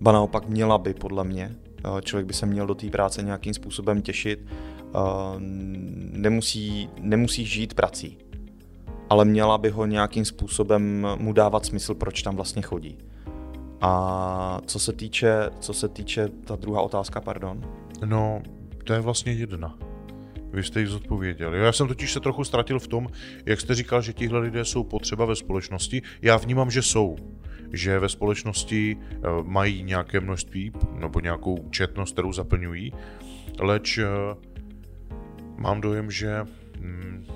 ba 0.00 0.12
naopak 0.12 0.48
měla 0.48 0.78
by 0.78 0.94
podle 0.94 1.24
mě. 1.24 1.56
Uh, 1.88 2.00
člověk 2.00 2.26
by 2.26 2.34
se 2.34 2.46
měl 2.46 2.66
do 2.66 2.74
té 2.74 2.90
práce 2.90 3.22
nějakým 3.22 3.54
způsobem 3.54 4.02
těšit. 4.02 4.46
Uh, 4.94 5.00
nemusí, 6.12 6.88
nemusí 7.00 7.44
žít 7.44 7.74
prací 7.74 8.18
ale 9.10 9.24
měla 9.24 9.58
by 9.58 9.70
ho 9.70 9.86
nějakým 9.86 10.24
způsobem 10.24 11.06
mu 11.18 11.32
dávat 11.32 11.66
smysl, 11.66 11.94
proč 11.94 12.22
tam 12.22 12.36
vlastně 12.36 12.62
chodí. 12.62 12.98
A 13.80 14.60
co 14.66 14.78
se 14.78 14.92
týče, 14.92 15.50
co 15.60 15.74
se 15.74 15.88
týče, 15.88 16.28
ta 16.28 16.56
druhá 16.56 16.80
otázka, 16.80 17.20
pardon? 17.20 17.60
No, 18.04 18.42
to 18.84 18.92
je 18.92 19.00
vlastně 19.00 19.32
jedna. 19.32 19.78
Vy 20.52 20.62
jste 20.62 20.80
ji 20.80 20.86
zodpověděl. 20.86 21.54
Já 21.54 21.72
jsem 21.72 21.88
totiž 21.88 22.12
se 22.12 22.20
trochu 22.20 22.44
ztratil 22.44 22.78
v 22.78 22.88
tom, 22.88 23.08
jak 23.46 23.60
jste 23.60 23.74
říkal, 23.74 24.02
že 24.02 24.12
tihle 24.12 24.38
lidé 24.38 24.64
jsou 24.64 24.84
potřeba 24.84 25.24
ve 25.24 25.36
společnosti. 25.36 26.02
Já 26.22 26.36
vnímám, 26.36 26.70
že 26.70 26.82
jsou. 26.82 27.16
Že 27.72 27.98
ve 27.98 28.08
společnosti 28.08 28.96
eh, 29.00 29.16
mají 29.42 29.82
nějaké 29.82 30.20
množství 30.20 30.72
nebo 30.94 31.20
nějakou 31.20 31.68
četnost, 31.70 32.12
kterou 32.12 32.32
zaplňují, 32.32 32.92
leč 33.60 33.98
eh, 33.98 34.06
mám 35.56 35.80
dojem, 35.80 36.10
že 36.10 36.46
hm, 36.78 37.26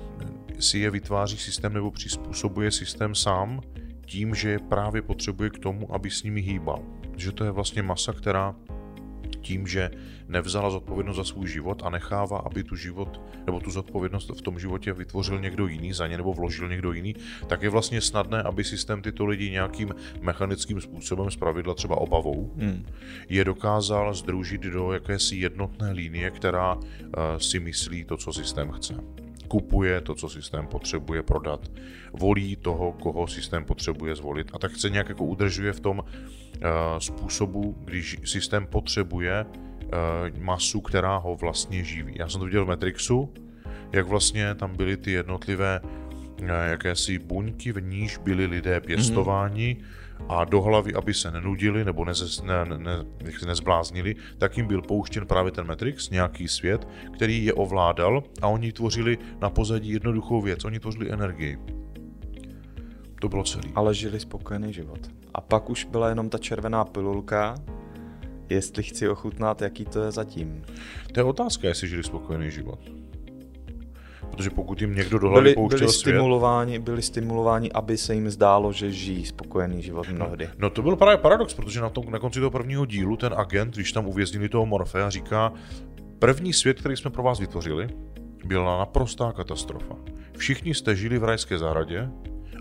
si 0.59 0.79
je 0.79 0.91
vytváří 0.91 1.37
systém 1.37 1.73
nebo 1.73 1.91
přizpůsobuje 1.91 2.71
systém 2.71 3.15
sám 3.15 3.61
tím, 4.05 4.35
že 4.35 4.49
je 4.49 4.59
právě 4.59 5.01
potřebuje 5.01 5.49
k 5.49 5.59
tomu, 5.59 5.93
aby 5.93 6.11
s 6.11 6.23
nimi 6.23 6.41
hýbal. 6.41 6.83
Že 7.17 7.31
to 7.31 7.43
je 7.43 7.51
vlastně 7.51 7.83
masa, 7.83 8.13
která 8.13 8.55
tím, 9.41 9.67
že 9.67 9.91
nevzala 10.27 10.69
zodpovědnost 10.69 11.17
za 11.17 11.23
svůj 11.23 11.47
život 11.47 11.81
a 11.85 11.89
nechává, 11.89 12.37
aby 12.37 12.63
tu 12.63 12.75
život 12.75 13.21
nebo 13.45 13.59
tu 13.59 13.71
zodpovědnost 13.71 14.29
v 14.29 14.41
tom 14.41 14.59
životě 14.59 14.93
vytvořil 14.93 15.39
někdo 15.39 15.67
jiný 15.67 15.93
za 15.93 16.07
ně 16.07 16.17
nebo 16.17 16.33
vložil 16.33 16.69
někdo 16.69 16.91
jiný, 16.91 17.15
tak 17.47 17.61
je 17.61 17.69
vlastně 17.69 18.01
snadné, 18.01 18.43
aby 18.43 18.63
systém 18.63 19.01
tyto 19.01 19.25
lidi 19.25 19.51
nějakým 19.51 19.95
mechanickým 20.21 20.81
způsobem, 20.81 21.31
zpravidla 21.31 21.73
třeba 21.73 21.97
obavou, 21.97 22.53
hmm. 22.57 22.85
je 23.29 23.45
dokázal 23.45 24.13
združit 24.13 24.61
do 24.61 24.93
jakési 24.93 25.35
jednotné 25.35 25.91
linie, 25.91 26.31
která 26.31 26.75
uh, 26.75 26.81
si 27.37 27.59
myslí 27.59 28.03
to, 28.03 28.17
co 28.17 28.33
systém 28.33 28.71
chce 28.71 28.95
kupuje 29.49 30.01
to, 30.01 30.15
co 30.15 30.29
systém 30.29 30.67
potřebuje 30.67 31.23
prodat, 31.23 31.71
volí 32.13 32.55
toho, 32.55 32.91
koho 32.91 33.27
systém 33.27 33.65
potřebuje 33.65 34.15
zvolit. 34.15 34.51
A 34.53 34.59
tak 34.59 34.75
se 34.75 34.89
nějak 34.89 35.09
jako 35.09 35.25
udržuje 35.25 35.73
v 35.73 35.79
tom 35.79 35.99
uh, 35.99 36.05
způsobu, 36.99 37.77
když 37.85 38.17
systém 38.23 38.67
potřebuje 38.67 39.45
uh, 39.45 40.39
masu, 40.39 40.81
která 40.81 41.17
ho 41.17 41.35
vlastně 41.35 41.83
živí. 41.83 42.15
Já 42.19 42.29
jsem 42.29 42.39
to 42.39 42.45
viděl 42.45 42.65
v 42.65 42.67
Matrixu, 42.67 43.33
jak 43.91 44.07
vlastně 44.07 44.55
tam 44.55 44.75
byly 44.75 44.97
ty 44.97 45.11
jednotlivé 45.11 45.81
uh, 45.81 46.47
jakési 46.69 47.19
buňky, 47.19 47.71
v 47.71 47.81
níž 47.81 48.17
byli 48.17 48.45
lidé 48.45 48.79
pěstováni, 48.79 49.77
mm-hmm 49.79 50.08
a 50.27 50.45
do 50.45 50.61
hlavy, 50.61 50.93
aby 50.93 51.13
se 51.13 51.31
nenudili 51.31 51.85
nebo 51.85 52.05
neze, 52.05 52.43
ne, 52.43 52.65
ne, 52.65 52.77
ne, 52.77 53.05
nezbláznili, 53.45 54.15
tak 54.37 54.57
jim 54.57 54.67
byl 54.67 54.81
pouštěn 54.81 55.25
právě 55.25 55.51
ten 55.51 55.67
Matrix, 55.67 56.09
nějaký 56.09 56.47
svět, 56.47 56.87
který 57.13 57.45
je 57.45 57.53
ovládal 57.53 58.23
a 58.41 58.47
oni 58.47 58.71
tvořili 58.71 59.17
na 59.41 59.49
pozadí 59.49 59.89
jednoduchou 59.89 60.41
věc, 60.41 60.65
oni 60.65 60.79
tvořili 60.79 61.11
energii. 61.11 61.57
To 63.21 63.29
bylo 63.29 63.43
celé. 63.43 63.63
Ale 63.75 63.93
žili 63.95 64.19
spokojený 64.19 64.73
život. 64.73 64.99
A 65.33 65.41
pak 65.41 65.69
už 65.69 65.85
byla 65.85 66.09
jenom 66.09 66.29
ta 66.29 66.37
červená 66.37 66.85
pilulka, 66.85 67.55
jestli 68.49 68.83
chci 68.83 69.09
ochutnat, 69.09 69.61
jaký 69.61 69.85
to 69.85 70.03
je 70.03 70.11
zatím. 70.11 70.63
To 71.13 71.19
je 71.19 71.23
otázka, 71.23 71.67
jestli 71.67 71.87
žili 71.87 72.03
spokojený 72.03 72.51
život. 72.51 72.79
Protože 74.39 74.49
pokud 74.49 74.81
jim 74.81 74.95
někdo 74.95 75.19
do 75.19 75.29
hlavy 75.29 75.43
byli, 75.43 75.55
pouštěl 75.55 75.79
byli 75.79 75.91
svět... 75.91 75.99
Stimulováni, 75.99 76.79
byli 76.79 77.01
stimulováni, 77.01 77.71
aby 77.71 77.97
se 77.97 78.13
jim 78.13 78.29
zdálo, 78.29 78.73
že 78.73 78.91
žijí 78.91 79.25
spokojený 79.25 79.81
život 79.81 80.09
mnohdy. 80.09 80.45
No, 80.47 80.53
no 80.57 80.69
to 80.69 80.81
byl 80.81 80.95
právě 80.95 81.17
paradox, 81.17 81.53
protože 81.53 81.81
na, 81.81 81.89
tom, 81.89 82.11
na 82.11 82.19
konci 82.19 82.39
toho 82.39 82.51
prvního 82.51 82.85
dílu 82.85 83.17
ten 83.17 83.33
agent, 83.37 83.75
když 83.75 83.91
tam 83.91 84.07
uvěznili 84.07 84.49
toho 84.49 84.65
Morfea, 84.65 85.09
říká, 85.09 85.53
první 86.19 86.53
svět, 86.53 86.79
který 86.79 86.97
jsme 86.97 87.11
pro 87.11 87.23
vás 87.23 87.39
vytvořili, 87.39 87.89
byla 88.45 88.79
naprostá 88.79 89.31
katastrofa. 89.31 89.95
Všichni 90.37 90.73
jste 90.73 90.95
žili 90.95 91.17
v 91.17 91.23
rajské 91.23 91.57
zahradě 91.57 92.09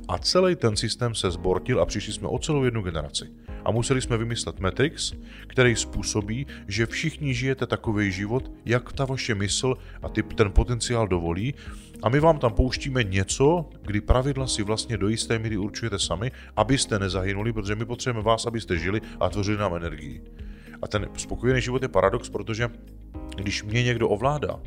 a 0.08 0.18
celý 0.18 0.56
ten 0.56 0.76
systém 0.76 1.14
se 1.14 1.30
zbortil 1.30 1.80
a 1.80 1.86
přišli 1.86 2.12
jsme 2.12 2.28
o 2.28 2.38
celou 2.38 2.64
jednu 2.64 2.82
generaci 2.82 3.24
a 3.64 3.70
museli 3.70 4.00
jsme 4.00 4.16
vymyslet 4.16 4.60
Matrix, 4.60 5.12
který 5.46 5.76
způsobí, 5.76 6.46
že 6.68 6.86
všichni 6.86 7.34
žijete 7.34 7.66
takový 7.66 8.12
život, 8.12 8.50
jak 8.64 8.92
ta 8.92 9.04
vaše 9.04 9.34
mysl 9.34 9.74
a 10.02 10.08
ty, 10.08 10.22
ten 10.22 10.52
potenciál 10.52 11.08
dovolí 11.08 11.54
a 12.02 12.08
my 12.08 12.20
vám 12.20 12.38
tam 12.38 12.52
pouštíme 12.52 13.04
něco, 13.04 13.68
kdy 13.82 14.00
pravidla 14.00 14.46
si 14.46 14.62
vlastně 14.62 14.96
do 14.96 15.08
jisté 15.08 15.38
míry 15.38 15.56
určujete 15.56 15.98
sami, 15.98 16.32
abyste 16.56 16.98
nezahynuli, 16.98 17.52
protože 17.52 17.74
my 17.74 17.84
potřebujeme 17.84 18.26
vás, 18.26 18.46
abyste 18.46 18.78
žili 18.78 19.00
a 19.20 19.28
tvořili 19.28 19.58
nám 19.58 19.74
energii. 19.74 20.22
A 20.82 20.88
ten 20.88 21.08
spokojený 21.16 21.60
život 21.60 21.82
je 21.82 21.88
paradox, 21.88 22.28
protože 22.28 22.68
když 23.36 23.62
mě 23.62 23.82
někdo 23.82 24.08
ovládá, 24.08 24.60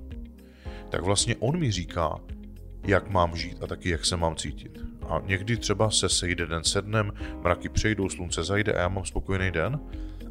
tak 0.90 1.04
vlastně 1.04 1.36
on 1.40 1.60
mi 1.60 1.72
říká, 1.72 2.20
jak 2.88 3.10
mám 3.10 3.36
žít 3.36 3.64
a 3.64 3.68
taky 3.68 3.90
jak 3.90 4.06
se 4.06 4.18
mám 4.18 4.36
cítit. 4.36 4.80
A 5.12 5.22
někdy 5.26 5.58
třeba 5.58 5.90
se 5.90 6.10
sejde 6.10 6.46
den 6.46 6.64
se 6.64 6.82
dnem, 6.82 7.12
mraky 7.44 7.70
přejdou, 7.70 8.10
slunce 8.10 8.44
zajde 8.44 8.74
a 8.74 8.80
já 8.80 8.88
mám 8.88 9.06
spokojený 9.06 9.52
den, 9.52 9.80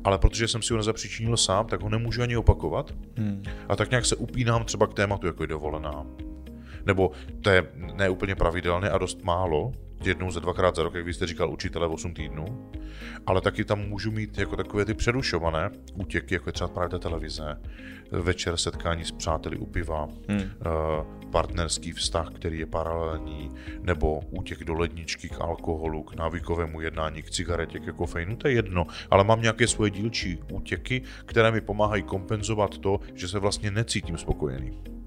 ale 0.04 0.18
protože 0.18 0.49
jsem 0.49 0.62
si 0.62 0.72
ho 0.72 0.76
nezapříčinil 0.76 1.37
sám, 1.37 1.66
tak 1.66 1.82
ho 1.82 1.88
nemůžu 1.88 2.22
ani 2.22 2.37
opakovat. 2.37 2.94
Hmm. 3.16 3.42
A 3.68 3.76
tak 3.76 3.90
nějak 3.90 4.06
se 4.06 4.16
upínám 4.16 4.64
třeba 4.64 4.87
k 4.87 4.94
tématu, 4.94 5.26
jako 5.26 5.42
je 5.42 5.46
dovolená. 5.46 6.06
Nebo 6.87 7.10
to 7.40 7.50
je 7.50 7.66
neúplně 7.94 8.34
pravidelné 8.34 8.90
a 8.90 8.99
dost 8.99 9.25
málo, 9.25 9.72
jednou 10.07 10.30
za 10.30 10.40
dvakrát 10.40 10.76
za 10.76 10.83
rok, 10.83 10.95
jak 10.95 11.04
vy 11.04 11.14
jste 11.14 11.26
říkal, 11.26 11.50
učitele 11.50 11.87
8 11.87 12.14
týdnů, 12.14 12.71
ale 13.26 13.40
taky 13.40 13.64
tam 13.64 13.88
můžu 13.88 14.11
mít 14.11 14.38
jako 14.38 14.57
takové 14.57 14.85
ty 14.85 14.95
přerušované 14.95 15.71
útěky, 15.95 16.35
jako 16.35 16.49
je 16.49 16.52
třeba 16.52 16.69
právě 16.69 16.99
televize, 16.99 17.57
večer 18.11 18.57
setkání 18.57 19.04
s 19.04 19.12
přáteli 19.12 19.57
u 19.57 19.66
piva, 19.66 20.09
hmm. 20.28 20.40
Eh, 20.40 21.21
partnerský 21.30 21.92
vztah, 21.92 22.30
který 22.35 22.59
je 22.59 22.66
paralelní, 22.66 23.50
nebo 23.83 24.21
útěk 24.30 24.64
do 24.64 24.75
ledničky 24.75 25.28
k 25.28 25.41
alkoholu, 25.41 26.02
k 26.02 26.15
návykovému 26.15 26.80
jednání, 26.80 27.23
k 27.23 27.30
cigaretě, 27.30 27.78
ke 27.78 27.93
kofeinu, 27.93 28.36
to 28.36 28.49
je 28.49 28.54
jedno, 28.54 28.86
ale 29.10 29.25
mám 29.25 29.43
nějaké 29.43 29.69
svoje 29.69 29.91
dílčí 29.91 30.39
útěky, 30.52 31.02
které 31.25 31.50
mi 31.50 31.60
pomáhají 31.60 32.02
kompenzovat 32.02 32.78
to, 32.78 33.00
že 33.15 33.28
se 33.28 33.39
vlastně 33.39 33.71
necítím 33.71 34.19
spokojený. 34.19 35.00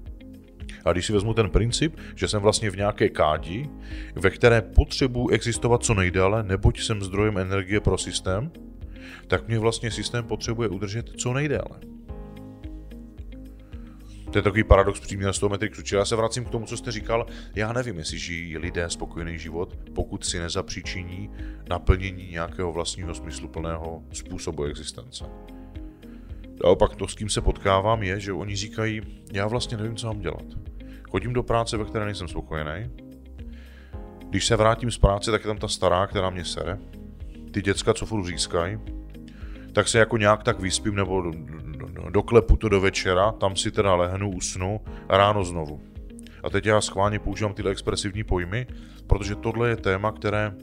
A 0.84 0.92
když 0.92 1.06
si 1.06 1.12
vezmu 1.12 1.34
ten 1.34 1.50
princip, 1.50 1.96
že 2.14 2.28
jsem 2.28 2.42
vlastně 2.42 2.70
v 2.70 2.76
nějaké 2.76 3.08
kádi, 3.08 3.70
ve 4.14 4.30
které 4.30 4.62
potřebuji 4.62 5.28
existovat 5.28 5.84
co 5.84 5.94
nejdéle, 5.94 6.42
neboť 6.42 6.80
jsem 6.80 7.02
zdrojem 7.02 7.38
energie 7.38 7.80
pro 7.80 7.98
systém, 7.98 8.50
tak 9.26 9.48
mě 9.48 9.58
vlastně 9.58 9.90
systém 9.90 10.24
potřebuje 10.24 10.68
udržet 10.68 11.10
co 11.16 11.32
nejdéle. 11.32 11.94
To 14.34 14.38
je 14.38 14.42
takový 14.42 14.64
paradox 14.64 15.00
příměr 15.00 15.32
z 15.32 15.38
toho 15.38 15.50
Matrixu. 15.50 15.82
Čili 15.82 15.98
já 15.98 16.04
se 16.04 16.16
vracím 16.16 16.44
k 16.44 16.50
tomu, 16.50 16.66
co 16.66 16.76
jste 16.76 16.92
říkal. 16.92 17.26
Já 17.54 17.72
nevím, 17.72 17.98
jestli 17.98 18.18
žijí 18.18 18.58
lidé 18.58 18.90
spokojený 18.90 19.38
život, 19.38 19.78
pokud 19.94 20.24
si 20.24 20.38
nezapříčiní 20.38 21.30
naplnění 21.68 22.28
nějakého 22.30 22.72
vlastního 22.72 23.14
smysluplného 23.14 24.02
způsobu 24.12 24.64
existence. 24.64 25.24
A 26.64 26.68
opak 26.68 26.96
to, 26.96 27.08
s 27.08 27.14
kým 27.14 27.28
se 27.28 27.40
potkávám, 27.40 28.02
je, 28.02 28.20
že 28.20 28.32
oni 28.32 28.56
říkají, 28.56 29.00
já 29.32 29.46
vlastně 29.46 29.76
nevím, 29.76 29.96
co 29.96 30.06
mám 30.06 30.20
dělat. 30.20 30.44
Chodím 31.14 31.32
do 31.32 31.42
práce, 31.42 31.76
ve 31.76 31.84
které 31.84 32.04
nejsem 32.04 32.28
spokojený. 32.28 32.90
Když 34.30 34.46
se 34.46 34.56
vrátím 34.56 34.90
z 34.90 34.98
práce, 34.98 35.30
tak 35.30 35.42
je 35.42 35.46
tam 35.46 35.58
ta 35.58 35.68
stará, 35.68 36.06
která 36.06 36.30
mě 36.30 36.44
sere. 36.44 36.78
Ty 37.50 37.62
děcka, 37.62 37.94
co 37.94 38.06
furt 38.06 38.26
řískají. 38.26 38.78
Tak 39.72 39.88
se 39.88 39.98
jako 39.98 40.16
nějak 40.16 40.42
tak 40.42 40.60
vyspím 40.60 40.94
nebo 40.94 41.32
doklepu 42.10 42.56
to 42.56 42.68
do 42.68 42.80
večera, 42.80 43.32
tam 43.32 43.56
si 43.56 43.70
teda 43.70 43.94
lehnu, 43.94 44.30
usnu 44.30 44.80
a 45.08 45.16
ráno 45.16 45.44
znovu. 45.44 45.80
A 46.44 46.50
teď 46.50 46.66
já 46.66 46.80
schválně 46.80 47.18
používám 47.18 47.54
tyhle 47.54 47.72
expresivní 47.72 48.24
pojmy, 48.24 48.66
protože 49.06 49.34
tohle 49.34 49.68
je 49.68 49.76
téma, 49.76 50.12
které 50.12 50.54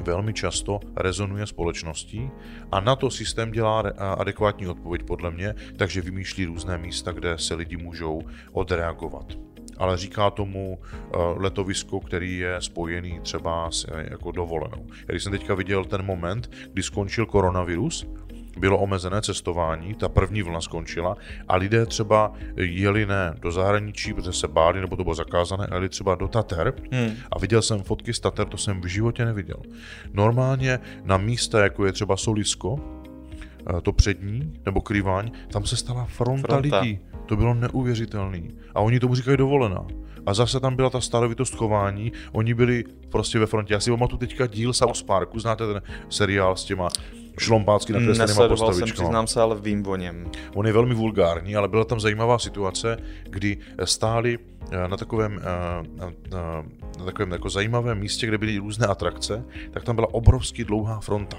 velmi 0.00 0.32
často 0.32 0.80
rezonuje 0.96 1.46
společností 1.46 2.30
a 2.72 2.80
na 2.80 2.96
to 2.96 3.10
systém 3.10 3.50
dělá 3.50 3.80
adekvátní 3.98 4.66
odpověď 4.66 5.02
podle 5.02 5.30
mě, 5.30 5.54
takže 5.76 6.00
vymýšlí 6.00 6.44
různé 6.44 6.78
místa, 6.78 7.12
kde 7.12 7.38
se 7.38 7.54
lidi 7.54 7.76
můžou 7.76 8.22
odreagovat 8.52 9.51
ale 9.82 9.96
říká 9.96 10.30
tomu 10.30 10.78
eh, 10.78 11.16
letovisko, 11.36 12.00
který 12.00 12.38
je 12.38 12.56
spojený 12.60 13.20
třeba 13.20 13.70
s 13.70 13.86
eh, 13.92 14.06
jako 14.10 14.32
dovolenou. 14.32 14.86
Když 15.06 15.22
jsem 15.22 15.32
teďka 15.32 15.54
viděl 15.54 15.84
ten 15.84 16.02
moment, 16.02 16.50
kdy 16.72 16.82
skončil 16.82 17.26
koronavirus, 17.26 18.06
bylo 18.58 18.78
omezené 18.78 19.22
cestování, 19.22 19.94
ta 19.94 20.08
první 20.08 20.42
vlna 20.42 20.60
skončila 20.60 21.16
a 21.48 21.56
lidé 21.56 21.86
třeba 21.86 22.32
jeli 22.56 23.06
ne 23.06 23.34
do 23.40 23.52
zahraničí, 23.52 24.14
protože 24.14 24.32
se 24.32 24.48
báli, 24.48 24.80
nebo 24.80 24.96
to 24.96 25.02
bylo 25.04 25.14
zakázané, 25.14 25.66
ale 25.66 25.88
třeba 25.88 26.14
do 26.14 26.28
Tater 26.28 26.74
hmm. 26.92 27.16
a 27.32 27.38
viděl 27.38 27.62
jsem 27.62 27.82
fotky 27.82 28.14
z 28.14 28.20
Tater, 28.20 28.46
to 28.46 28.56
jsem 28.56 28.80
v 28.80 28.86
životě 28.86 29.24
neviděl. 29.24 29.56
Normálně 30.12 30.78
na 31.04 31.16
místa, 31.16 31.62
jako 31.62 31.86
je 31.86 31.92
třeba 31.92 32.16
Solisko, 32.16 32.78
eh, 33.76 33.80
to 33.80 33.92
přední, 33.92 34.52
nebo 34.66 34.80
Kryváň, 34.80 35.30
tam 35.48 35.66
se 35.66 35.76
stala 35.76 36.04
fronta, 36.04 36.48
fronta. 36.48 36.80
lidí. 36.80 37.00
To 37.26 37.36
bylo 37.36 37.54
neuvěřitelné. 37.54 38.42
A 38.74 38.80
oni 38.80 39.00
tomu 39.00 39.14
říkají 39.14 39.36
dovolená. 39.36 39.86
A 40.26 40.34
zase 40.34 40.60
tam 40.60 40.76
byla 40.76 40.90
ta 40.90 41.00
starovitost 41.00 41.54
chování, 41.54 42.12
oni 42.32 42.54
byli 42.54 42.84
prostě 43.08 43.38
ve 43.38 43.46
frontě. 43.46 43.74
Já 43.74 43.80
si 43.80 43.90
pamatuju 43.90 44.18
teďka 44.18 44.46
díl 44.46 44.72
South 44.72 45.02
Parku, 45.02 45.40
znáte 45.40 45.66
ten 45.66 45.82
seriál 46.08 46.56
s 46.56 46.64
těma 46.64 46.88
šlompácky 47.38 47.92
nakreslenýma 47.92 48.48
postavičkama. 48.48 48.86
jsem, 48.86 48.94
přiznám 48.94 49.26
se, 49.26 49.40
ale 49.40 49.60
vím 49.60 49.86
o 49.86 49.96
něm. 49.96 50.30
On 50.54 50.66
je 50.66 50.72
velmi 50.72 50.94
vulgární, 50.94 51.56
ale 51.56 51.68
byla 51.68 51.84
tam 51.84 52.00
zajímavá 52.00 52.38
situace, 52.38 52.96
kdy 53.24 53.58
stáli 53.84 54.38
eh, 54.70 54.88
na 54.88 54.96
takovém, 54.96 55.40
eh, 55.40 55.88
na, 55.96 56.12
na, 56.30 56.64
na 56.98 57.04
takovém 57.04 57.32
jako 57.32 57.48
zajímavém 57.48 57.98
místě, 57.98 58.26
kde 58.26 58.38
byly 58.38 58.58
různé 58.58 58.86
atrakce, 58.86 59.44
tak 59.70 59.84
tam 59.84 59.94
byla 59.94 60.14
obrovský 60.14 60.64
dlouhá 60.64 61.00
fronta 61.00 61.36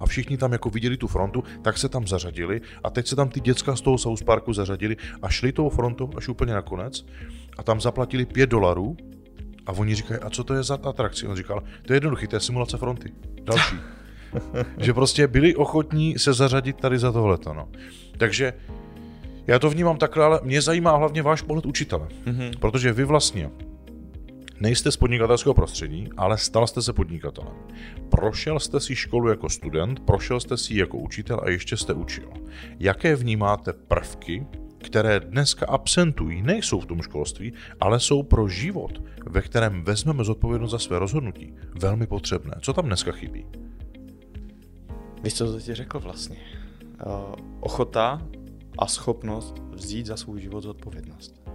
a 0.00 0.06
všichni 0.06 0.36
tam 0.36 0.52
jako 0.52 0.70
viděli 0.70 0.96
tu 0.96 1.06
frontu, 1.06 1.44
tak 1.62 1.78
se 1.78 1.88
tam 1.88 2.06
zařadili 2.06 2.60
a 2.84 2.90
teď 2.90 3.06
se 3.06 3.16
tam 3.16 3.28
ty 3.28 3.40
děcka 3.40 3.76
z 3.76 3.80
toho 3.80 3.98
South 3.98 4.24
Parku 4.24 4.52
zařadili 4.52 4.96
a 5.22 5.28
šli 5.28 5.52
tou 5.52 5.68
frontou 5.68 6.10
až 6.16 6.28
úplně 6.28 6.52
nakonec 6.52 7.06
a 7.58 7.62
tam 7.62 7.80
zaplatili 7.80 8.26
5 8.26 8.50
dolarů 8.50 8.96
a 9.66 9.72
oni 9.72 9.94
říkají, 9.94 10.20
a 10.20 10.30
co 10.30 10.44
to 10.44 10.54
je 10.54 10.62
za 10.62 10.78
atrakci? 10.82 11.26
On 11.26 11.36
říkal, 11.36 11.62
to 11.82 11.92
je 11.92 11.96
jednoduchý, 11.96 12.26
to 12.26 12.36
je 12.36 12.40
simulace 12.40 12.76
fronty. 12.76 13.12
Další. 13.42 13.76
že 14.78 14.94
prostě 14.94 15.26
byli 15.26 15.54
ochotní 15.54 16.18
se 16.18 16.32
zařadit 16.32 16.76
tady 16.76 16.98
za 16.98 17.12
tohleto. 17.12 17.54
No. 17.54 17.68
Takže 18.18 18.52
já 19.46 19.58
to 19.58 19.70
vnímám 19.70 19.96
takhle, 19.96 20.24
ale 20.24 20.40
mě 20.42 20.62
zajímá 20.62 20.96
hlavně 20.96 21.22
váš 21.22 21.42
pohled 21.42 21.66
učitele. 21.66 22.08
Mm-hmm. 22.24 22.58
Protože 22.58 22.92
vy 22.92 23.04
vlastně 23.04 23.50
Nejste 24.60 24.92
z 24.92 24.96
podnikatelského 24.96 25.54
prostředí, 25.54 26.08
ale 26.16 26.38
stal 26.38 26.66
jste 26.66 26.82
se 26.82 26.92
podnikatelem. 26.92 27.54
Prošel 28.10 28.60
jste 28.60 28.80
si 28.80 28.96
školu 28.96 29.28
jako 29.28 29.48
student, 29.48 30.00
prošel 30.00 30.40
jste 30.40 30.56
si 30.56 30.76
jako 30.76 30.98
učitel 30.98 31.40
a 31.42 31.50
ještě 31.50 31.76
jste 31.76 31.94
učil. 31.94 32.30
Jaké 32.78 33.16
vnímáte 33.16 33.72
prvky, 33.72 34.46
které 34.78 35.20
dneska 35.20 35.66
absentují, 35.66 36.42
nejsou 36.42 36.80
v 36.80 36.86
tom 36.86 37.02
školství, 37.02 37.52
ale 37.80 38.00
jsou 38.00 38.22
pro 38.22 38.48
život, 38.48 39.02
ve 39.26 39.42
kterém 39.42 39.84
vezmeme 39.84 40.24
zodpovědnost 40.24 40.70
za 40.70 40.78
své 40.78 40.98
rozhodnutí, 40.98 41.54
velmi 41.80 42.06
potřebné. 42.06 42.54
Co 42.60 42.72
tam 42.72 42.86
dneska 42.86 43.12
chybí? 43.12 43.46
Víš, 45.22 45.34
co 45.34 45.52
to 45.52 45.60
ti 45.60 45.74
řekl 45.74 46.00
vlastně? 46.00 46.36
Uh, 47.06 47.12
ochota 47.60 48.22
a 48.78 48.86
schopnost 48.86 49.54
vzít 49.72 50.06
za 50.06 50.16
svůj 50.16 50.40
život 50.40 50.60
zodpovědnost. 50.60 51.45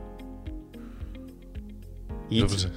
Jít, 2.32 2.42
Dobře. 2.42 2.72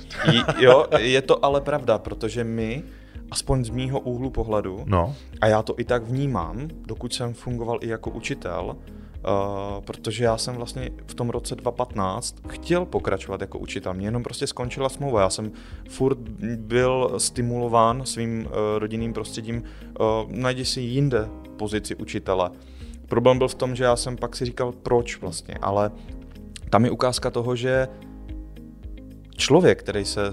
Jo, 0.59 0.87
je 0.99 1.23
to 1.23 1.45
ale 1.45 1.61
pravda, 1.61 1.99
protože 1.99 2.45
my, 2.45 2.83
aspoň 3.31 3.65
z 3.65 3.71
mýho 3.71 4.01
úhlu 4.01 4.31
pohledu, 4.31 4.83
no. 4.87 5.15
a 5.41 5.47
já 5.47 5.63
to 5.63 5.75
i 5.79 5.85
tak 5.85 6.03
vnímám, 6.03 6.69
dokud 6.87 7.15
jsem 7.15 7.35
fungoval 7.35 7.79
i 7.81 7.89
jako 7.89 8.11
učitel, 8.11 8.77
Uh, 9.77 9.85
protože 9.85 10.25
já 10.25 10.39
jsem 10.39 10.55
vlastně 10.55 10.91
v 11.07 11.15
tom 11.15 11.31
roce 11.31 11.55
2015 11.55 12.37
chtěl 12.49 12.85
pokračovat 12.85 13.41
jako 13.41 13.59
učitel. 13.59 13.95
Mě 13.95 14.07
jenom 14.07 14.23
prostě 14.23 14.47
skončila 14.47 14.89
smlouva. 14.89 15.21
Já 15.21 15.31
jsem 15.31 15.53
furt 15.89 16.19
byl 16.57 17.15
stimulován 17.19 18.07
svým 18.07 18.47
uh, 18.47 18.53
rodinným 18.79 19.13
prostředím, 19.13 19.63
uh, 20.01 20.33
najdi 20.33 20.65
si 20.65 20.81
jinde 20.81 21.29
pozici 21.57 21.95
učitele. 21.95 22.51
Problém 23.09 23.39
byl 23.39 23.49
v 23.49 23.55
tom, 23.55 23.77
že 23.77 23.85
já 23.85 23.97
jsem 23.97 24.17
pak 24.17 24.37
si 24.37 24.45
říkal, 24.45 24.73
proč 24.73 25.21
vlastně, 25.21 25.55
ale 25.63 25.91
tam 26.71 26.85
je 26.85 26.91
ukázka 26.91 27.31
toho, 27.31 27.57
že 27.57 27.89
člověk, 29.37 29.83
který 29.83 30.05
se 30.05 30.31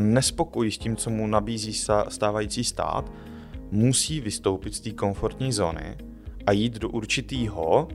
nespokojí 0.00 0.70
s 0.70 0.78
tím, 0.78 0.96
co 0.96 1.10
mu 1.10 1.26
nabízí 1.26 1.72
stávající 2.08 2.64
stát, 2.64 3.12
musí 3.70 4.20
vystoupit 4.20 4.74
z 4.74 4.80
té 4.80 4.90
komfortní 4.90 5.52
zóny 5.52 5.96
a 6.46 6.52
jít 6.52 6.78
do 6.78 6.88
určitého 6.88 7.88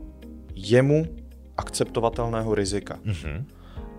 jemu 0.56 1.06
akceptovatelného 1.58 2.56
rizika. 2.56 3.00
Mm-hmm. 3.06 3.44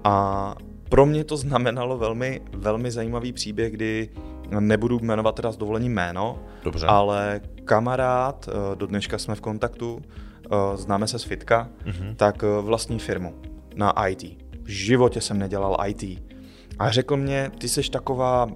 A 0.05 0.55
pro 0.89 1.07
mě 1.07 1.25
to 1.25 1.37
znamenalo 1.37 1.99
velmi, 1.99 2.41
velmi 2.53 2.91
zajímavý 2.91 3.33
příběh, 3.33 3.73
kdy 3.73 4.09
nebudu 4.61 4.99
jmenovat 5.03 5.35
teda 5.35 5.53
s 5.53 5.57
dovolením 5.57 5.93
jméno, 5.93 6.39
Dobře. 6.65 6.87
ale 6.87 7.41
kamarád, 7.65 8.49
eh, 8.49 8.77
do 8.77 8.87
dneška 8.87 9.19
jsme 9.19 9.35
v 9.35 9.41
kontaktu, 9.41 10.03
eh, 10.45 10.77
známe 10.77 11.07
se 11.07 11.19
z 11.19 11.23
Fitka, 11.23 11.69
mm-hmm. 11.85 12.15
tak 12.17 12.45
eh, 12.45 12.63
vlastní 12.63 12.99
firmu 12.99 13.35
na 13.75 14.07
IT. 14.09 14.50
V 14.71 14.73
životě 14.73 15.21
jsem 15.21 15.39
nedělal 15.39 15.77
IT. 15.87 16.23
A 16.79 16.91
řekl 16.91 17.17
mě, 17.17 17.51
ty 17.59 17.69
jsi 17.69 17.91
taková 17.91 18.49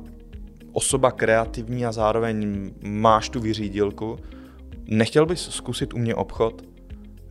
osoba 0.72 1.10
kreativní 1.10 1.86
a 1.86 1.92
zároveň 1.92 2.70
máš 2.82 3.28
tu 3.28 3.40
vyřídilku, 3.40 4.18
nechtěl 4.84 5.26
bys 5.26 5.40
zkusit 5.40 5.94
u 5.94 5.98
mě 5.98 6.14
obchod? 6.14 6.62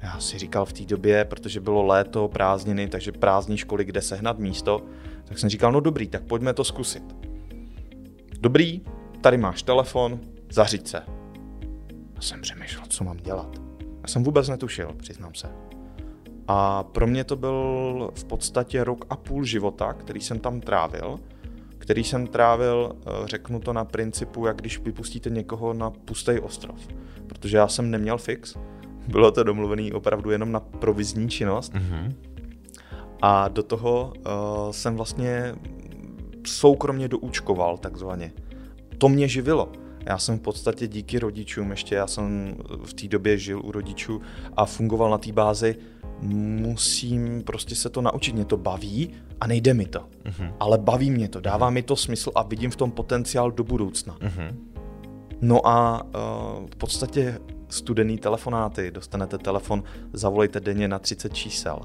Já 0.02 0.20
si 0.20 0.38
říkal 0.38 0.66
v 0.66 0.74
té 0.74 0.86
době, 0.86 1.26
protože 1.26 1.60
bylo 1.60 1.84
léto, 1.84 2.28
prázdniny, 2.28 2.88
takže 2.88 3.12
prázdní 3.12 3.58
školy, 3.58 3.86
kde 3.86 4.02
sehnat 4.02 4.40
místo, 4.40 4.82
tak 5.26 5.40
jsem 5.40 5.50
říkal, 5.50 5.72
no 5.72 5.80
dobrý, 5.80 6.08
tak 6.08 6.24
pojďme 6.24 6.54
to 6.54 6.64
zkusit. 6.64 7.04
Dobrý, 8.40 8.82
tady 9.22 9.38
máš 9.38 9.64
telefon, 9.64 10.20
zařiď 10.50 10.88
se. 10.88 11.00
A 12.16 12.22
jsem 12.22 12.42
přemýšlel, 12.42 12.86
co 12.90 13.04
mám 13.04 13.18
dělat. 13.18 13.62
Já 14.02 14.08
jsem 14.08 14.24
vůbec 14.24 14.50
netušil, 14.50 14.94
přiznám 14.98 15.34
se. 15.34 15.73
A 16.48 16.84
pro 16.84 17.08
mě 17.08 17.24
to 17.24 17.36
byl 17.36 18.12
v 18.16 18.24
podstatě 18.24 18.84
rok 18.84 19.06
a 19.10 19.16
půl 19.16 19.44
života, 19.44 19.94
který 19.94 20.22
jsem 20.22 20.40
tam 20.40 20.62
trávil, 20.62 21.20
který 21.78 22.04
jsem 22.04 22.28
trávil, 22.28 22.96
eh, 22.96 23.28
řeknu 23.28 23.60
to 23.60 23.74
na 23.74 23.86
principu, 23.86 24.46
jak 24.46 24.58
když 24.58 24.80
vypustíte 24.80 25.30
někoho 25.30 25.74
na 25.74 25.90
pustý 25.90 26.40
ostrov. 26.40 26.88
Protože 27.28 27.58
já 27.58 27.68
jsem 27.68 27.92
neměl 27.92 28.18
fix, 28.18 28.56
bylo 29.08 29.32
to 29.32 29.44
domluvený 29.44 29.94
opravdu 29.94 30.32
jenom 30.32 30.52
na 30.52 30.60
provizní 30.60 31.30
činnost. 31.30 31.74
Mm-hmm. 31.74 32.14
A 33.22 33.48
do 33.48 33.64
toho 33.64 34.14
uh, 34.16 34.72
jsem 34.72 34.96
vlastně 34.96 35.56
soukromně 36.48 37.08
doúčkoval 37.08 37.78
takzvaně. 37.78 38.34
To 38.98 39.10
mě 39.10 39.28
živilo. 39.28 39.72
Já 40.06 40.18
jsem 40.18 40.40
v 40.40 40.42
podstatě 40.42 40.88
díky 40.88 41.20
rodičům, 41.20 41.72
ještě 41.72 41.96
já 41.96 42.08
jsem 42.08 42.56
v 42.86 42.94
té 42.94 43.08
době 43.08 43.38
žil 43.38 43.62
u 43.64 43.72
rodičů 43.72 44.22
a 44.58 44.66
fungoval 44.66 45.12
na 45.12 45.18
té 45.18 45.32
bázi, 45.32 45.76
musím 46.24 47.44
prostě 47.44 47.76
se 47.76 47.90
to 47.90 48.02
naučit, 48.02 48.36
mě 48.36 48.46
to 48.46 48.58
baví 48.58 49.10
a 49.42 49.48
nejde 49.48 49.74
mi 49.74 49.86
to. 49.86 50.00
Uh-huh. 50.00 50.54
Ale 50.60 50.78
baví 50.78 51.12
mě 51.12 51.30
to, 51.30 51.42
dává 51.42 51.70
mi 51.70 51.84
to 51.84 51.96
smysl 51.96 52.32
a 52.36 52.44
vidím 52.44 52.72
v 52.72 52.76
tom 52.76 52.92
potenciál 52.92 53.52
do 53.52 53.64
budoucna. 53.64 54.16
Uh-huh. 54.16 54.56
No 55.42 55.68
a 55.68 56.04
uh, 56.04 56.12
v 56.72 56.76
podstatě 56.76 57.40
studený 57.70 58.18
telefonáty, 58.18 58.92
dostanete 58.92 59.38
telefon, 59.38 59.84
zavolejte 60.14 60.60
denně 60.60 60.88
na 60.88 61.00
30 61.00 61.34
čísel. 61.34 61.80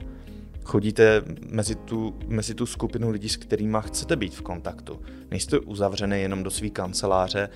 Chodíte 0.65 1.23
mezi 1.51 1.75
tu, 1.75 2.15
mezi 2.27 2.55
tu 2.55 2.67
skupinu 2.67 3.11
lidí, 3.11 3.29
s 3.29 3.37
kterými 3.37 3.79
chcete 3.81 4.17
být 4.17 4.35
v 4.35 4.43
kontaktu. 4.43 5.01
Nejste 5.31 5.59
uzavřený 5.59 6.21
jenom 6.21 6.43
do 6.43 6.51
své 6.51 6.69
kanceláře, 6.69 7.49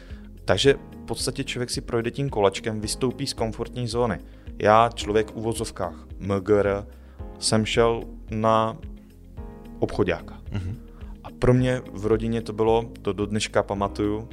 takže 0.45 0.75
v 0.75 1.07
podstatě 1.07 1.45
člověk 1.45 1.71
si 1.71 1.81
projde 1.81 2.11
tím 2.11 2.31
kolečkem, 2.31 2.81
vystoupí 2.81 3.27
z 3.27 3.33
komfortní 3.33 3.89
zóny. 3.89 4.19
Já, 4.59 4.91
člověk 4.95 5.31
v 5.31 5.37
uvozovkách 5.37 5.95
MGR, 6.19 6.87
jsem 7.39 7.67
šel 7.67 8.03
na 8.31 8.77
obchodáka. 9.79 10.41
Mm-hmm. 10.53 10.75
A 11.25 11.29
pro 11.39 11.55
mě 11.55 11.83
v 11.93 12.07
rodině 12.07 12.43
to 12.43 12.53
bylo, 12.53 12.85
to 13.03 13.13
do 13.13 13.27
dneška 13.27 13.63
pamatuju, 13.63 14.19
uh, 14.19 14.27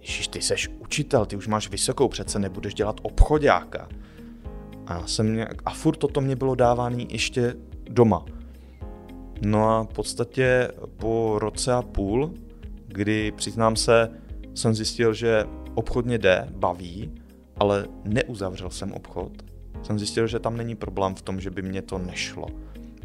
Ježíš, 0.00 0.28
ty 0.28 0.42
seš 0.42 0.70
učitel, 0.78 1.26
ty 1.26 1.36
už 1.36 1.48
máš 1.48 1.70
vysokou, 1.70 2.08
přece 2.08 2.38
nebudeš 2.38 2.74
dělat 2.74 3.00
obchodáka. 3.02 3.88
A, 4.86 5.06
jsem 5.06 5.34
nějak, 5.34 5.62
a 5.64 5.70
furt 5.70 5.96
toto 5.96 6.20
mě 6.20 6.36
bylo 6.36 6.54
dáváno 6.54 6.96
ještě 7.08 7.54
doma. 7.90 8.24
No 9.42 9.70
a 9.70 9.82
v 9.82 9.88
podstatě 9.88 10.68
po 10.96 11.38
roce 11.38 11.72
a 11.72 11.82
půl, 11.82 12.34
kdy 12.88 13.32
přiznám 13.32 13.76
se, 13.76 14.10
jsem 14.54 14.74
zjistil, 14.74 15.14
že 15.14 15.44
obchodně 15.74 16.18
jde, 16.18 16.48
baví, 16.50 17.12
ale 17.56 17.86
neuzavřel 18.04 18.70
jsem 18.70 18.92
obchod. 18.92 19.32
Jsem 19.82 19.98
zjistil, 19.98 20.26
že 20.26 20.38
tam 20.38 20.56
není 20.56 20.74
problém 20.74 21.14
v 21.14 21.22
tom, 21.22 21.40
že 21.40 21.50
by 21.50 21.62
mě 21.62 21.82
to 21.82 21.98
nešlo. 21.98 22.46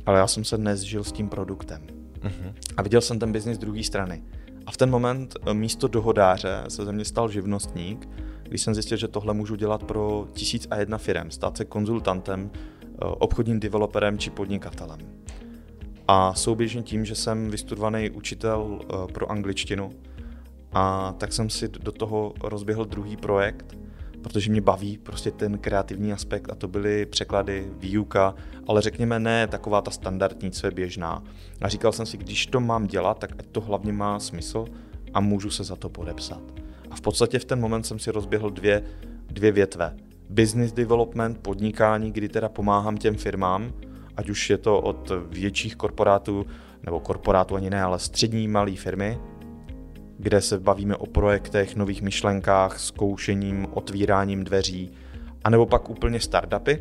Ale 0.06 0.20
já 0.20 0.28
jsem 0.28 0.44
se 0.44 0.58
nezžil 0.58 1.04
s 1.04 1.12
tím 1.12 1.30
produktem. 1.30 1.82
Uh-huh. 2.20 2.54
A 2.78 2.82
viděl 2.82 3.02
jsem 3.02 3.20
ten 3.20 3.32
biznis 3.32 3.56
z 3.56 3.60
druhé 3.60 3.84
strany. 3.84 4.24
A 4.66 4.72
v 4.72 4.78
ten 4.78 4.90
moment 4.90 5.36
eh, 5.46 5.54
místo 5.54 5.88
dohodáře 5.88 6.64
se 6.68 6.86
ze 6.86 6.92
mě 6.92 7.06
stal 7.06 7.30
živnostník, 7.30 8.10
když 8.44 8.62
jsem 8.62 8.74
zjistil, 8.74 8.98
že 8.98 9.08
tohle 9.08 9.34
můžu 9.34 9.56
dělat 9.56 9.84
pro 9.84 10.28
tisíc 10.34 10.68
a 10.72 10.76
jedna 10.76 10.98
firm, 10.98 11.32
stát 11.32 11.58
se 11.58 11.66
konzultantem, 11.66 12.52
eh, 12.54 12.88
obchodním 13.00 13.60
developerem 13.60 14.18
či 14.18 14.30
podnikatelem. 14.30 15.00
A 16.08 16.34
souběžně 16.34 16.84
tím, 16.84 17.06
že 17.06 17.16
jsem 17.16 17.50
vystudovaný 17.50 18.10
učitel 18.10 18.80
eh, 18.82 19.14
pro 19.14 19.32
angličtinu, 19.32 19.92
a 20.74 21.16
tak 21.18 21.34
jsem 21.34 21.50
si 21.50 21.68
do 21.68 21.92
toho 21.92 22.34
rozběhl 22.44 22.86
druhý 22.86 23.18
projekt, 23.18 23.78
protože 24.22 24.52
mě 24.52 24.62
baví 24.62 24.98
prostě 24.98 25.32
ten 25.32 25.58
kreativní 25.58 26.14
aspekt 26.14 26.50
a 26.52 26.56
to 26.56 26.68
byly 26.68 27.06
překlady, 27.06 27.68
výuka, 27.80 28.36
ale 28.68 28.82
řekněme 28.82 29.20
ne 29.20 29.48
taková 29.48 29.82
ta 29.82 29.92
standardní, 29.92 30.52
co 30.52 30.68
je 30.68 30.72
běžná. 30.72 31.24
A 31.62 31.70
říkal 31.70 31.92
jsem 31.92 32.06
si, 32.06 32.18
když 32.18 32.46
to 32.46 32.60
mám 32.60 32.88
dělat, 32.88 33.20
tak 33.20 33.32
ať 33.40 33.46
to 33.46 33.62
hlavně 33.62 33.94
má 33.94 34.20
smysl 34.20 34.66
a 35.14 35.22
můžu 35.22 35.50
se 35.50 35.64
za 35.64 35.76
to 35.76 35.90
podepsat. 35.90 36.42
A 36.92 36.96
v 36.96 37.02
podstatě 37.02 37.40
v 37.40 37.46
ten 37.46 37.60
moment 37.60 37.84
jsem 37.84 38.00
si 38.00 38.12
rozběhl 38.12 38.50
dvě, 38.50 38.84
dvě 39.28 39.52
větve. 39.52 39.98
Business 40.30 40.72
development, 40.72 41.38
podnikání, 41.38 42.12
kdy 42.12 42.30
teda 42.30 42.50
pomáhám 42.50 42.98
těm 42.98 43.16
firmám, 43.16 43.74
ať 44.18 44.30
už 44.30 44.50
je 44.50 44.58
to 44.58 44.82
od 44.82 45.12
větších 45.30 45.76
korporátů, 45.76 46.46
nebo 46.84 47.00
korporátů 47.00 47.56
ani 47.56 47.70
ne, 47.70 47.84
ale 47.84 48.00
střední 48.00 48.48
malé 48.48 48.76
firmy, 48.76 49.20
kde 50.22 50.42
se 50.42 50.60
bavíme 50.60 50.96
o 50.96 51.06
projektech, 51.06 51.76
nových 51.76 52.02
myšlenkách, 52.02 52.80
zkoušením, 52.80 53.68
otvíráním 53.74 54.44
dveří, 54.44 54.92
anebo 55.44 55.66
pak 55.66 55.90
úplně 55.90 56.20
startupy. 56.20 56.74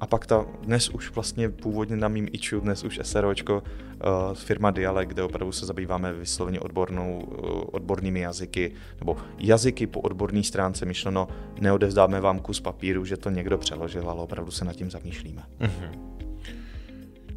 A 0.00 0.06
pak 0.06 0.26
ta 0.26 0.46
dnes 0.62 0.88
už 0.88 1.10
vlastně 1.10 1.48
původně 1.48 1.96
na 1.96 2.08
mým 2.08 2.28
iču, 2.32 2.60
dnes 2.60 2.84
už 2.84 3.00
SROčko, 3.02 3.62
uh, 3.62 4.34
firma 4.34 4.70
Dialek, 4.70 5.08
kde 5.08 5.22
opravdu 5.22 5.52
se 5.52 5.66
zabýváme 5.66 6.12
vysloveně 6.12 6.60
odbornou, 6.60 7.20
uh, 7.20 7.62
odbornými 7.72 8.20
jazyky, 8.20 8.72
nebo 8.98 9.16
jazyky 9.38 9.86
po 9.86 10.00
odborné 10.00 10.42
stránce 10.42 10.86
myšleno, 10.86 11.28
neodevzdáme 11.60 12.20
vám 12.20 12.38
kus 12.38 12.60
papíru, 12.60 13.04
že 13.04 13.16
to 13.16 13.30
někdo 13.30 13.58
přeložil, 13.58 14.10
ale 14.10 14.22
opravdu 14.22 14.50
se 14.50 14.64
nad 14.64 14.76
tím 14.76 14.90
zamýšlíme. 14.90 15.42
Mm-hmm. 15.60 16.20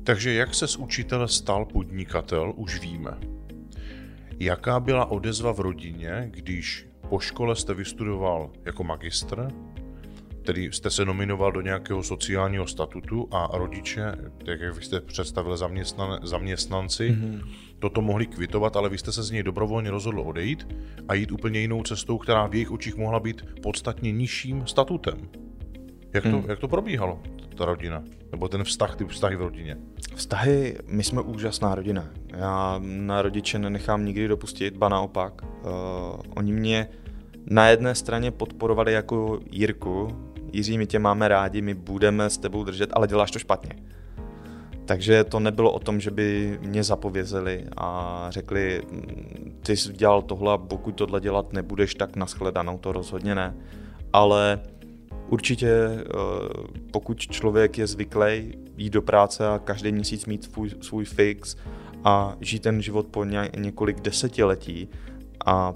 Takže 0.04 0.34
jak 0.34 0.56
se 0.56 0.68
z 0.68 0.78
učitele 0.78 1.28
stal 1.28 1.66
podnikatel, 1.66 2.54
už 2.56 2.82
víme. 2.82 3.33
Jaká 4.40 4.80
byla 4.80 5.06
odezva 5.06 5.54
v 5.54 5.60
rodině, 5.60 6.28
když 6.32 6.88
po 7.10 7.20
škole 7.20 7.56
jste 7.56 7.74
vystudoval 7.74 8.52
jako 8.66 8.84
magistr, 8.84 9.48
tedy 10.44 10.72
jste 10.72 10.90
se 10.90 11.06
nominoval 11.06 11.52
do 11.52 11.62
nějakého 11.62 12.04
sociálního 12.04 12.68
statutu 12.68 13.28
a 13.32 13.58
rodiče, 13.58 14.12
tak 14.46 14.60
jak 14.60 14.76
vy 14.76 14.82
jste 14.82 15.02
představil 15.02 15.58
zaměstnan, 15.58 16.20
zaměstnanci, 16.24 17.10
mm-hmm. 17.10 17.50
toto 17.80 18.02
mohli 18.02 18.26
kvitovat, 18.26 18.76
ale 18.76 18.90
vy 18.90 18.98
jste 18.98 19.12
se 19.12 19.24
z 19.24 19.32
něj 19.32 19.44
dobrovolně 19.44 19.92
rozhodl 19.92 20.20
odejít 20.20 20.68
a 21.08 21.14
jít 21.14 21.32
úplně 21.32 21.60
jinou 21.60 21.84
cestou, 21.84 22.18
která 22.18 22.48
v 22.48 22.54
jejich 22.54 22.72
očích 22.72 22.96
mohla 22.96 23.20
být 23.20 23.46
podstatně 23.62 24.12
nižším 24.12 24.68
statutem. 24.68 25.30
Jak 26.14 26.24
to, 26.24 26.30
mm. 26.30 26.46
jak 26.48 26.60
to 26.60 26.68
probíhalo, 26.68 27.22
ta 27.58 27.66
rodina? 27.66 28.04
Nebo 28.32 28.48
ten 28.48 28.64
vztah, 28.64 28.96
ty 28.96 29.06
vztahy 29.06 29.36
v 29.36 29.42
rodině? 29.42 29.78
Vztahy, 30.16 30.78
my 30.88 31.04
jsme 31.04 31.22
úžasná 31.22 31.76
rodina. 31.76 32.10
Já 32.28 32.80
na 32.84 33.22
rodiče 33.22 33.60
nenechám 33.60 34.06
nikdy 34.06 34.28
dopustit, 34.28 34.78
ba 34.78 34.90
naopak. 34.90 35.42
Uh, 35.42 36.22
oni 36.36 36.54
mě 36.54 36.88
na 37.46 37.68
jedné 37.68 37.96
straně 37.96 38.32
podporovali 38.32 38.94
jako 38.94 39.40
Jirku, 39.52 40.08
Jiří, 40.54 40.78
my 40.78 40.88
tě 40.88 41.00
máme 41.00 41.28
rádi, 41.28 41.62
my 41.62 41.74
budeme 41.74 42.30
s 42.30 42.38
tebou 42.38 42.64
držet, 42.64 42.90
ale 42.94 43.08
děláš 43.08 43.32
to 43.32 43.40
špatně. 43.40 43.76
Takže 44.86 45.24
to 45.24 45.40
nebylo 45.40 45.72
o 45.72 45.80
tom, 45.80 46.00
že 46.00 46.12
by 46.12 46.60
mě 46.62 46.84
zapovězeli 46.84 47.66
a 47.78 48.26
řekli, 48.30 48.82
ty 49.64 49.78
jsi 49.78 49.94
dělal 49.94 50.22
tohle 50.22 50.54
a 50.54 50.58
pokud 50.58 50.92
tohle 50.92 51.22
dělat 51.22 51.54
nebudeš, 51.54 51.96
tak 51.96 52.16
naschledanou, 52.16 52.78
to 52.78 52.92
rozhodně 52.92 53.36
ne. 53.36 53.56
Ale 54.14 54.60
určitě 55.34 55.70
eh, 55.70 56.04
pokud 56.92 57.18
člověk 57.18 57.78
je 57.78 57.88
zvyklý 57.88 58.54
jít 58.78 58.94
do 58.94 59.02
práce 59.02 59.48
a 59.48 59.60
každý 59.60 59.92
měsíc 59.92 60.26
mít 60.26 60.44
svůj, 60.44 60.70
svůj 60.82 61.06
fix 61.06 61.58
a 62.04 62.36
žít 62.42 62.62
ten 62.62 62.82
život 62.82 63.08
po 63.08 63.26
ně, 63.26 63.50
několik 63.58 64.02
desetiletí 64.02 64.90
a 65.46 65.74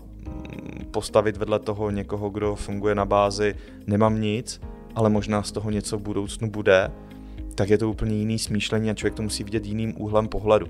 postavit 0.92 1.38
vedle 1.38 1.60
toho 1.60 1.92
někoho, 1.92 2.30
kdo 2.30 2.56
funguje 2.56 2.96
na 2.96 3.06
bázi 3.06 3.56
nemám 3.88 4.22
nic, 4.22 4.62
ale 4.96 5.10
možná 5.10 5.44
z 5.44 5.52
toho 5.52 5.70
něco 5.70 5.98
v 5.98 6.02
budoucnu 6.02 6.50
bude, 6.50 6.92
tak 7.56 7.70
je 7.70 7.78
to 7.78 7.90
úplně 7.90 8.16
jiný 8.16 8.40
smýšlení 8.40 8.90
a 8.90 8.94
člověk 8.94 9.14
to 9.14 9.24
musí 9.24 9.44
vidět 9.44 9.66
jiným 9.66 10.02
úhlem 10.02 10.28
pohledu. 10.28 10.68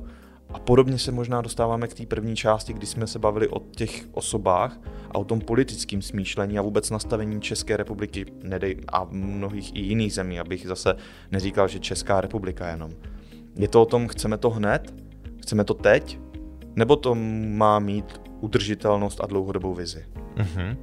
A 0.54 0.60
podobně 0.60 1.00
se 1.00 1.12
možná 1.12 1.42
dostáváme 1.42 1.88
k 1.88 1.94
té 1.94 2.06
první 2.06 2.36
části, 2.36 2.74
kdy 2.74 2.86
jsme 2.86 3.08
se 3.08 3.20
bavili 3.20 3.48
o 3.48 3.60
těch 3.60 4.06
osobách 4.12 4.80
a 5.12 5.18
o 5.18 5.24
tom 5.24 5.42
politickém 5.42 6.02
smýšlení 6.02 6.60
a 6.60 6.62
vůbec 6.62 6.90
nastavení 6.90 7.42
České 7.42 7.78
republiky 7.78 8.26
nedej, 8.44 8.78
a 8.88 9.08
mnohých 9.12 9.76
i 9.76 9.80
jiných 9.80 10.14
zemí, 10.14 10.40
abych 10.40 10.68
zase 10.68 10.96
neříkal, 11.32 11.68
že 11.68 11.80
Česká 11.80 12.22
republika 12.22 12.70
jenom. 12.70 12.92
Je 13.56 13.68
to 13.68 13.82
o 13.82 13.86
tom, 13.86 14.08
chceme 14.08 14.38
to 14.38 14.50
hned, 14.50 14.94
chceme 15.42 15.64
to 15.64 15.74
teď, 15.74 16.20
nebo 16.76 16.96
to 16.96 17.16
má 17.46 17.80
mít 17.80 18.22
udržitelnost 18.42 19.22
a 19.22 19.26
dlouhodobou 19.26 19.74
vizi. 19.74 20.06
Mm-hmm. 20.36 20.78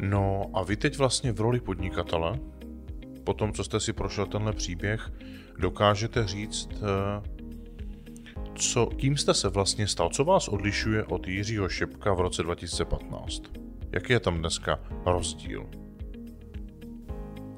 No 0.00 0.50
a 0.54 0.62
vy 0.62 0.76
teď 0.76 0.98
vlastně 0.98 1.32
v 1.32 1.40
roli 1.40 1.60
podnikatele, 1.60 2.38
po 3.24 3.34
tom, 3.34 3.52
co 3.52 3.64
jste 3.64 3.80
si 3.80 3.92
prošel 3.92 4.26
tenhle 4.26 4.52
příběh, 4.52 5.12
dokážete 5.58 6.26
říct, 6.26 6.68
eh, 6.72 7.33
co, 8.54 8.86
kým 8.86 9.16
jste 9.16 9.34
se 9.34 9.48
vlastně 9.48 9.86
stal, 9.86 10.10
co 10.10 10.24
vás 10.24 10.48
odlišuje 10.48 11.04
od 11.04 11.28
Jiřího 11.28 11.68
Šepka 11.68 12.14
v 12.14 12.20
roce 12.20 12.42
2015? 12.42 13.42
Jaký 13.92 14.12
je 14.12 14.20
tam 14.20 14.38
dneska 14.38 14.80
rozdíl? 15.06 15.66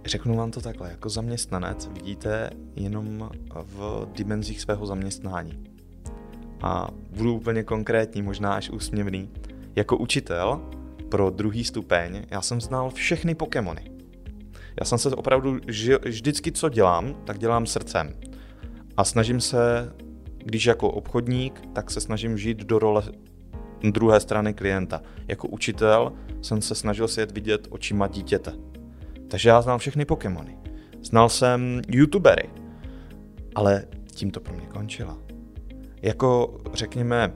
Řeknu 0.04 0.36
vám 0.36 0.50
to 0.50 0.60
takhle, 0.60 0.90
jako 0.90 1.08
zaměstnanec 1.08 1.86
vidíte 1.86 2.50
jenom 2.76 3.30
v 3.54 4.06
dimenzích 4.12 4.60
svého 4.60 4.86
zaměstnání 4.86 5.64
a 6.62 6.88
budu 7.16 7.34
úplně 7.34 7.62
konkrétní, 7.62 8.22
možná 8.22 8.54
až 8.54 8.70
úsměvný. 8.70 9.30
Jako 9.76 9.96
učitel 9.96 10.60
pro 11.08 11.30
druhý 11.30 11.64
stupeň 11.64 12.22
já 12.30 12.42
jsem 12.42 12.60
znal 12.60 12.90
všechny 12.90 13.34
Pokémony. 13.34 13.90
Já 14.80 14.86
jsem 14.86 14.98
se 14.98 15.10
opravdu, 15.10 15.58
že 15.68 15.98
vždycky 15.98 16.52
co 16.52 16.68
dělám, 16.68 17.14
tak 17.24 17.38
dělám 17.38 17.66
srdcem. 17.66 18.14
A 18.96 19.04
snažím 19.04 19.40
se, 19.40 19.92
když 20.46 20.66
jako 20.66 20.90
obchodník, 20.90 21.60
tak 21.72 21.90
se 21.90 22.00
snažím 22.00 22.38
žít 22.38 22.58
do 22.58 22.78
role 22.78 23.02
druhé 23.90 24.20
strany 24.20 24.54
klienta. 24.54 25.02
Jako 25.28 25.48
učitel 25.48 26.12
jsem 26.42 26.62
se 26.62 26.74
snažil 26.74 27.06
jet 27.18 27.32
vidět 27.32 27.66
očima 27.70 28.08
dítěte. 28.08 28.52
Takže 29.28 29.48
já 29.48 29.62
znal 29.62 29.78
všechny 29.78 30.04
Pokémony. 30.04 30.58
Znal 31.02 31.28
jsem 31.28 31.82
youtubery, 31.88 32.50
ale 33.54 33.84
tím 34.06 34.30
to 34.30 34.40
pro 34.40 34.54
mě 34.54 34.66
končilo 34.66 35.26
jako 36.06 36.58
řekněme, 36.74 37.32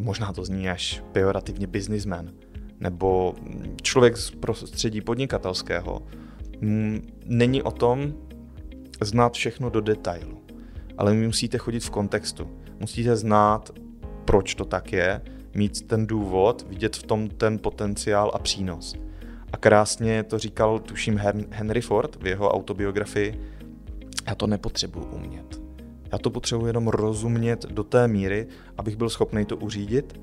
možná 0.00 0.32
to 0.32 0.44
zní 0.44 0.68
až 0.68 1.02
pejorativně 1.12 1.66
businessman, 1.66 2.30
nebo 2.80 3.34
člověk 3.82 4.16
z 4.16 4.30
prostředí 4.30 5.00
podnikatelského, 5.00 6.02
není 7.26 7.62
o 7.62 7.70
tom 7.70 8.14
znát 9.00 9.32
všechno 9.32 9.70
do 9.70 9.80
detailu, 9.80 10.33
ale 10.98 11.14
vy 11.14 11.26
musíte 11.26 11.58
chodit 11.58 11.80
v 11.80 11.90
kontextu. 11.90 12.50
Musíte 12.80 13.16
znát, 13.16 13.70
proč 14.24 14.54
to 14.54 14.64
tak 14.64 14.92
je, 14.92 15.20
mít 15.54 15.86
ten 15.86 16.06
důvod, 16.06 16.66
vidět 16.68 16.96
v 16.96 17.02
tom 17.02 17.28
ten 17.28 17.58
potenciál 17.58 18.30
a 18.34 18.38
přínos. 18.38 18.94
A 19.52 19.56
krásně 19.56 20.22
to 20.22 20.38
říkal, 20.38 20.78
tuším, 20.78 21.20
Henry 21.50 21.80
Ford 21.80 22.22
v 22.22 22.26
jeho 22.26 22.50
autobiografii, 22.50 23.40
já 24.26 24.34
to 24.34 24.46
nepotřebuji 24.46 25.06
umět. 25.12 25.62
Já 26.12 26.18
to 26.18 26.30
potřebuji 26.30 26.66
jenom 26.66 26.88
rozumět 26.88 27.66
do 27.66 27.84
té 27.84 28.08
míry, 28.08 28.46
abych 28.78 28.96
byl 28.96 29.10
schopný 29.10 29.44
to 29.44 29.56
uřídit. 29.56 30.20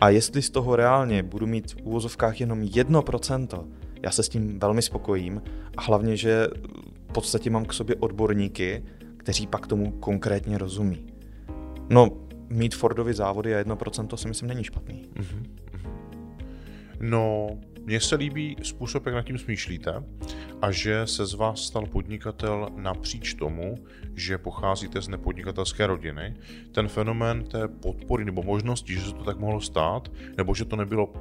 A 0.00 0.08
jestli 0.08 0.42
z 0.42 0.50
toho 0.50 0.76
reálně 0.76 1.22
budu 1.22 1.46
mít 1.46 1.72
v 1.72 1.76
úvozovkách 1.82 2.40
jenom 2.40 2.60
1%, 2.60 3.64
já 4.02 4.10
se 4.10 4.22
s 4.22 4.28
tím 4.28 4.58
velmi 4.58 4.82
spokojím 4.82 5.42
a 5.76 5.82
hlavně, 5.82 6.16
že 6.16 6.46
v 7.08 7.12
podstatě 7.12 7.50
mám 7.50 7.64
k 7.64 7.72
sobě 7.72 7.96
odborníky, 7.96 8.82
kteří 9.28 9.46
pak 9.46 9.66
tomu 9.66 9.90
konkrétně 9.90 10.58
rozumí. 10.58 11.06
No, 11.90 12.08
mít 12.48 12.74
Fordovy 12.74 13.14
závody 13.14 13.54
a 13.54 13.62
1% 13.62 14.06
to 14.06 14.16
si 14.16 14.28
myslím 14.28 14.48
není 14.48 14.64
špatný. 14.64 15.08
Mm-hmm. 15.14 15.42
No, 17.00 17.48
mně 17.84 18.00
se 18.00 18.16
líbí 18.16 18.56
způsob, 18.62 19.06
jak 19.06 19.14
nad 19.14 19.22
tím 19.22 19.38
smýšlíte 19.38 20.04
a 20.62 20.70
že 20.70 21.06
se 21.06 21.26
z 21.26 21.34
vás 21.34 21.60
stal 21.60 21.86
podnikatel 21.86 22.68
napříč 22.76 23.34
tomu, 23.34 23.78
že 24.14 24.38
pocházíte 24.38 25.02
z 25.02 25.08
nepodnikatelské 25.08 25.86
rodiny. 25.86 26.34
Ten 26.72 26.88
fenomén 26.88 27.44
té 27.44 27.68
podpory 27.68 28.24
nebo 28.24 28.42
možnosti, 28.42 28.94
že 28.94 29.00
se 29.00 29.12
to 29.12 29.24
tak 29.24 29.38
mohlo 29.38 29.60
stát, 29.60 30.12
nebo 30.36 30.54
že 30.54 30.64
to 30.64 30.76
nebylo 30.76 31.12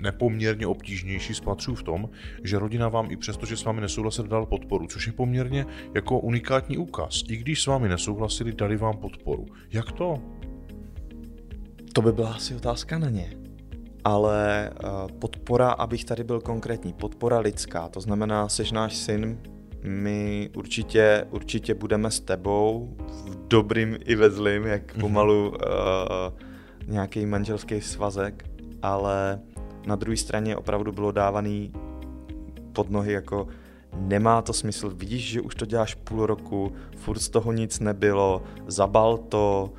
nepoměrně 0.00 0.66
obtížnější 0.66 1.34
spatřů 1.34 1.74
v 1.74 1.82
tom, 1.82 2.10
že 2.44 2.58
rodina 2.58 2.88
vám 2.88 3.10
i 3.10 3.16
přesto, 3.16 3.46
že 3.46 3.56
s 3.56 3.64
vámi 3.64 3.80
nesouhlasili, 3.80 4.28
dal 4.28 4.46
podporu, 4.46 4.86
což 4.86 5.06
je 5.06 5.12
poměrně 5.12 5.66
jako 5.94 6.18
unikátní 6.18 6.78
úkaz. 6.78 7.22
I 7.28 7.36
když 7.36 7.62
s 7.62 7.66
vámi 7.66 7.88
nesouhlasili, 7.88 8.52
dali 8.52 8.76
vám 8.76 8.96
podporu. 8.96 9.46
Jak 9.70 9.92
to? 9.92 10.22
To 11.92 12.02
by 12.02 12.12
byla 12.12 12.32
asi 12.32 12.54
otázka 12.54 12.98
na 12.98 13.10
ně 13.10 13.36
ale 14.04 14.70
eh, 14.70 15.12
podpora, 15.18 15.70
abych 15.70 16.04
tady 16.04 16.24
byl 16.24 16.40
konkrétní, 16.40 16.92
podpora 16.92 17.38
lidská, 17.38 17.88
to 17.88 18.00
znamená, 18.00 18.48
seš 18.48 18.72
náš 18.72 18.96
syn, 18.96 19.38
my 19.82 20.50
určitě, 20.56 21.26
určitě 21.30 21.74
budeme 21.74 22.10
s 22.10 22.20
tebou 22.20 22.96
v 22.98 23.48
dobrým 23.48 23.98
i 24.04 24.14
ve 24.14 24.30
zlým, 24.30 24.64
jak 24.64 24.92
mhm. 24.92 25.00
pomalu 25.00 25.48
uh, 25.48 25.56
nějaký 26.86 27.26
manželský 27.26 27.80
svazek, 27.80 28.44
ale 28.82 29.40
na 29.86 29.96
druhé 29.96 30.16
straně 30.16 30.56
opravdu 30.56 30.92
bylo 30.92 31.12
dávaný 31.12 31.72
pod 32.72 32.90
nohy 32.90 33.12
jako 33.12 33.48
nemá 33.96 34.42
to 34.42 34.52
smysl, 34.52 34.90
vidíš, 34.90 35.30
že 35.30 35.40
už 35.40 35.54
to 35.54 35.66
děláš 35.66 35.94
půl 35.94 36.26
roku, 36.26 36.72
furt 36.96 37.18
z 37.18 37.28
toho 37.28 37.52
nic 37.52 37.80
nebylo, 37.80 38.42
zabal 38.66 39.18
to, 39.18 39.72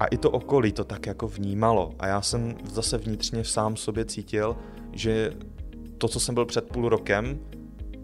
a 0.00 0.06
i 0.06 0.16
to 0.16 0.30
okolí 0.30 0.72
to 0.72 0.84
tak 0.84 1.06
jako 1.06 1.28
vnímalo. 1.28 1.92
A 1.98 2.06
já 2.06 2.22
jsem 2.22 2.56
zase 2.64 2.98
vnitřně 2.98 3.44
sám 3.44 3.76
sobě 3.76 4.04
cítil, 4.04 4.56
že 4.92 5.32
to, 5.98 6.08
co 6.08 6.20
jsem 6.20 6.34
byl 6.34 6.46
před 6.46 6.68
půl 6.68 6.88
rokem, 6.88 7.38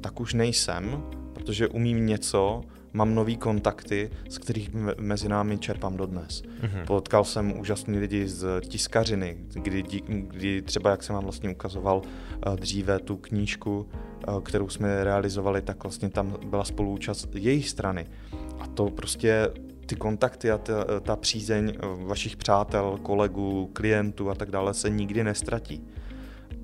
tak 0.01 0.21
už 0.21 0.35
nejsem, 0.35 1.03
protože 1.33 1.69
umím 1.69 2.07
něco, 2.07 2.61
mám 2.93 3.15
nový 3.15 3.37
kontakty, 3.37 4.11
z 4.29 4.39
kterých 4.39 4.71
mezi 4.99 5.29
námi 5.29 5.59
čerpám 5.59 5.97
dodnes. 5.97 6.43
Mm-hmm. 6.43 6.87
Potkal 6.87 7.25
jsem 7.25 7.61
úžasný 7.61 7.99
lidi 7.99 8.29
z 8.29 8.61
tiskařiny, 8.61 9.37
kdy, 9.53 9.83
kdy 10.07 10.63
třeba, 10.63 10.91
jak 10.91 11.03
jsem 11.03 11.15
vám 11.15 11.25
vlastně 11.25 11.51
ukazoval 11.51 12.03
eh, 12.03 12.57
dříve 12.57 12.99
tu 12.99 13.17
knížku, 13.17 13.87
eh, 13.89 14.33
kterou 14.43 14.69
jsme 14.69 15.05
realizovali, 15.05 15.63
tak 15.63 15.83
vlastně 15.83 16.09
tam 16.09 16.37
byla 16.47 16.65
spoluúčast 16.65 17.35
jejich 17.35 17.69
strany. 17.69 18.07
A 18.59 18.67
to 18.67 18.91
prostě 18.91 19.49
ty 19.87 19.97
kontakty 19.97 20.51
a 20.51 20.59
ta, 20.59 20.85
ta 21.01 21.17
přízeň 21.17 21.73
vašich 21.99 22.37
přátel, 22.37 22.99
kolegů, 23.03 23.71
klientů 23.73 24.31
a 24.31 24.35
tak 24.35 24.51
dále 24.51 24.75
se 24.75 24.91
nikdy 24.91 25.25
nestratí. 25.25 25.85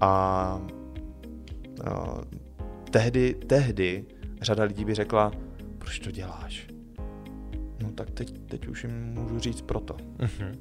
A, 0.01 0.11
a 1.85 2.21
tehdy, 2.91 3.35
tehdy 3.47 4.05
řada 4.43 4.65
lidí 4.65 4.85
by 4.85 4.95
řekla, 4.95 5.33
proč 5.89 5.99
to 5.99 6.11
děláš? 6.11 6.67
No 7.83 7.93
tak 7.93 8.11
teď, 8.11 8.39
teď 8.47 8.67
už 8.67 8.85
jim 8.85 9.15
můžu 9.15 9.39
říct 9.39 9.61
proto. 9.61 9.95
Uh-huh. 9.95 10.59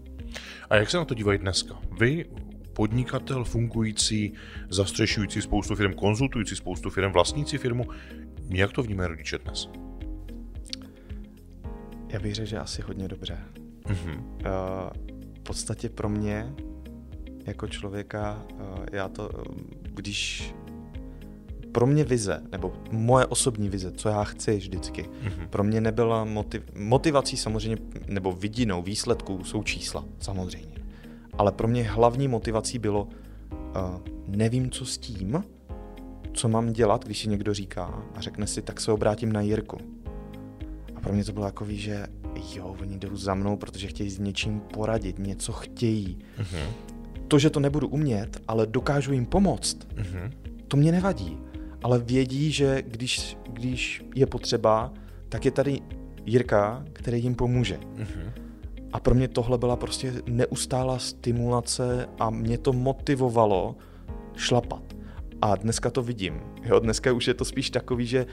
A 0.69 0.75
jak 0.75 0.89
se 0.89 0.97
na 0.97 1.05
to 1.05 1.13
dívají 1.13 1.39
dneska? 1.39 1.79
Vy 1.99 2.25
podnikatel 2.73 3.43
fungující, 3.43 4.33
zastřešující 4.69 5.41
spoustu 5.41 5.75
firm, 5.75 5.93
konzultující 5.93 6.55
spoustu 6.55 6.89
firm, 6.89 7.11
vlastnící 7.11 7.57
firmu. 7.57 7.85
Jak 8.49 8.71
to 8.71 8.83
vnímají 8.83 9.09
rodiče 9.09 9.37
dnes? 9.37 9.69
Já 12.09 12.19
bych 12.19 12.35
řekl, 12.35 12.49
že 12.49 12.59
asi 12.59 12.81
hodně 12.81 13.07
dobře. 13.07 13.37
Mm-hmm. 13.83 14.17
Uh, 14.17 14.89
v 15.35 15.39
podstatě 15.39 15.89
pro 15.89 16.09
mě, 16.09 16.53
jako 17.45 17.67
člověka, 17.67 18.45
uh, 18.53 18.85
já 18.91 19.09
to, 19.09 19.29
když 19.81 20.53
pro 21.77 21.87
mě 21.87 22.03
vize, 22.03 22.41
nebo 22.51 22.73
moje 22.91 23.25
osobní 23.25 23.69
vize, 23.69 23.91
co 23.91 24.09
já 24.09 24.23
chci 24.23 24.57
vždycky, 24.57 25.03
mm-hmm. 25.03 25.47
pro 25.49 25.63
mě 25.63 25.81
nebyla 25.81 26.25
motiv, 26.25 26.63
motivací 26.75 27.37
samozřejmě, 27.37 27.77
nebo 28.07 28.31
vidinou 28.31 28.81
výsledků 28.81 29.43
jsou 29.43 29.63
čísla, 29.63 30.05
samozřejmě. 30.19 30.77
Ale 31.33 31.51
pro 31.51 31.67
mě 31.67 31.83
hlavní 31.83 32.27
motivací 32.27 32.79
bylo, 32.79 33.03
uh, 33.03 34.01
nevím, 34.27 34.71
co 34.71 34.85
s 34.85 34.97
tím, 34.97 35.43
co 36.33 36.49
mám 36.49 36.73
dělat, 36.73 37.05
když 37.05 37.19
si 37.19 37.29
někdo 37.29 37.53
říká 37.53 38.03
a 38.15 38.21
řekne 38.21 38.47
si, 38.47 38.61
tak 38.61 38.81
se 38.81 38.91
obrátím 38.91 39.31
na 39.31 39.41
Jirku. 39.41 39.77
A 40.95 40.99
pro 40.99 41.13
mě 41.13 41.23
to 41.23 41.33
bylo 41.33 41.45
takový, 41.45 41.77
že 41.77 42.07
jo, 42.55 42.75
oni 42.81 42.97
jdou 42.97 43.15
za 43.15 43.33
mnou, 43.33 43.57
protože 43.57 43.87
chtějí 43.87 44.09
s 44.09 44.19
něčím 44.19 44.59
poradit, 44.59 45.19
něco 45.19 45.51
chtějí. 45.51 46.17
Mm-hmm. 46.39 46.67
To, 47.27 47.39
že 47.39 47.49
to 47.49 47.59
nebudu 47.59 47.87
umět, 47.87 48.41
ale 48.47 48.67
dokážu 48.67 49.13
jim 49.13 49.25
pomoct, 49.25 49.77
mm-hmm. 49.77 50.31
to 50.67 50.77
mě 50.77 50.91
nevadí 50.91 51.37
ale 51.83 51.99
vědí, 51.99 52.51
že 52.51 52.83
když, 52.87 53.37
když 53.49 54.05
je 54.15 54.25
potřeba, 54.25 54.93
tak 55.29 55.45
je 55.45 55.51
tady 55.51 55.81
Jirka, 56.25 56.85
který 56.93 57.23
jim 57.23 57.35
pomůže. 57.35 57.77
Mm-hmm. 57.77 58.31
A 58.93 58.99
pro 58.99 59.15
mě 59.15 59.27
tohle 59.27 59.57
byla 59.57 59.75
prostě 59.75 60.13
neustálá 60.25 60.99
stimulace 60.99 62.09
a 62.19 62.29
mě 62.29 62.57
to 62.57 62.73
motivovalo 62.73 63.75
šlapat. 64.35 64.95
A 65.41 65.55
dneska 65.55 65.89
to 65.89 66.03
vidím. 66.03 66.39
Jo, 66.63 66.79
dneska 66.79 67.11
už 67.11 67.27
je 67.27 67.33
to 67.33 67.45
spíš 67.45 67.69
takový, 67.69 68.05
že 68.05 68.25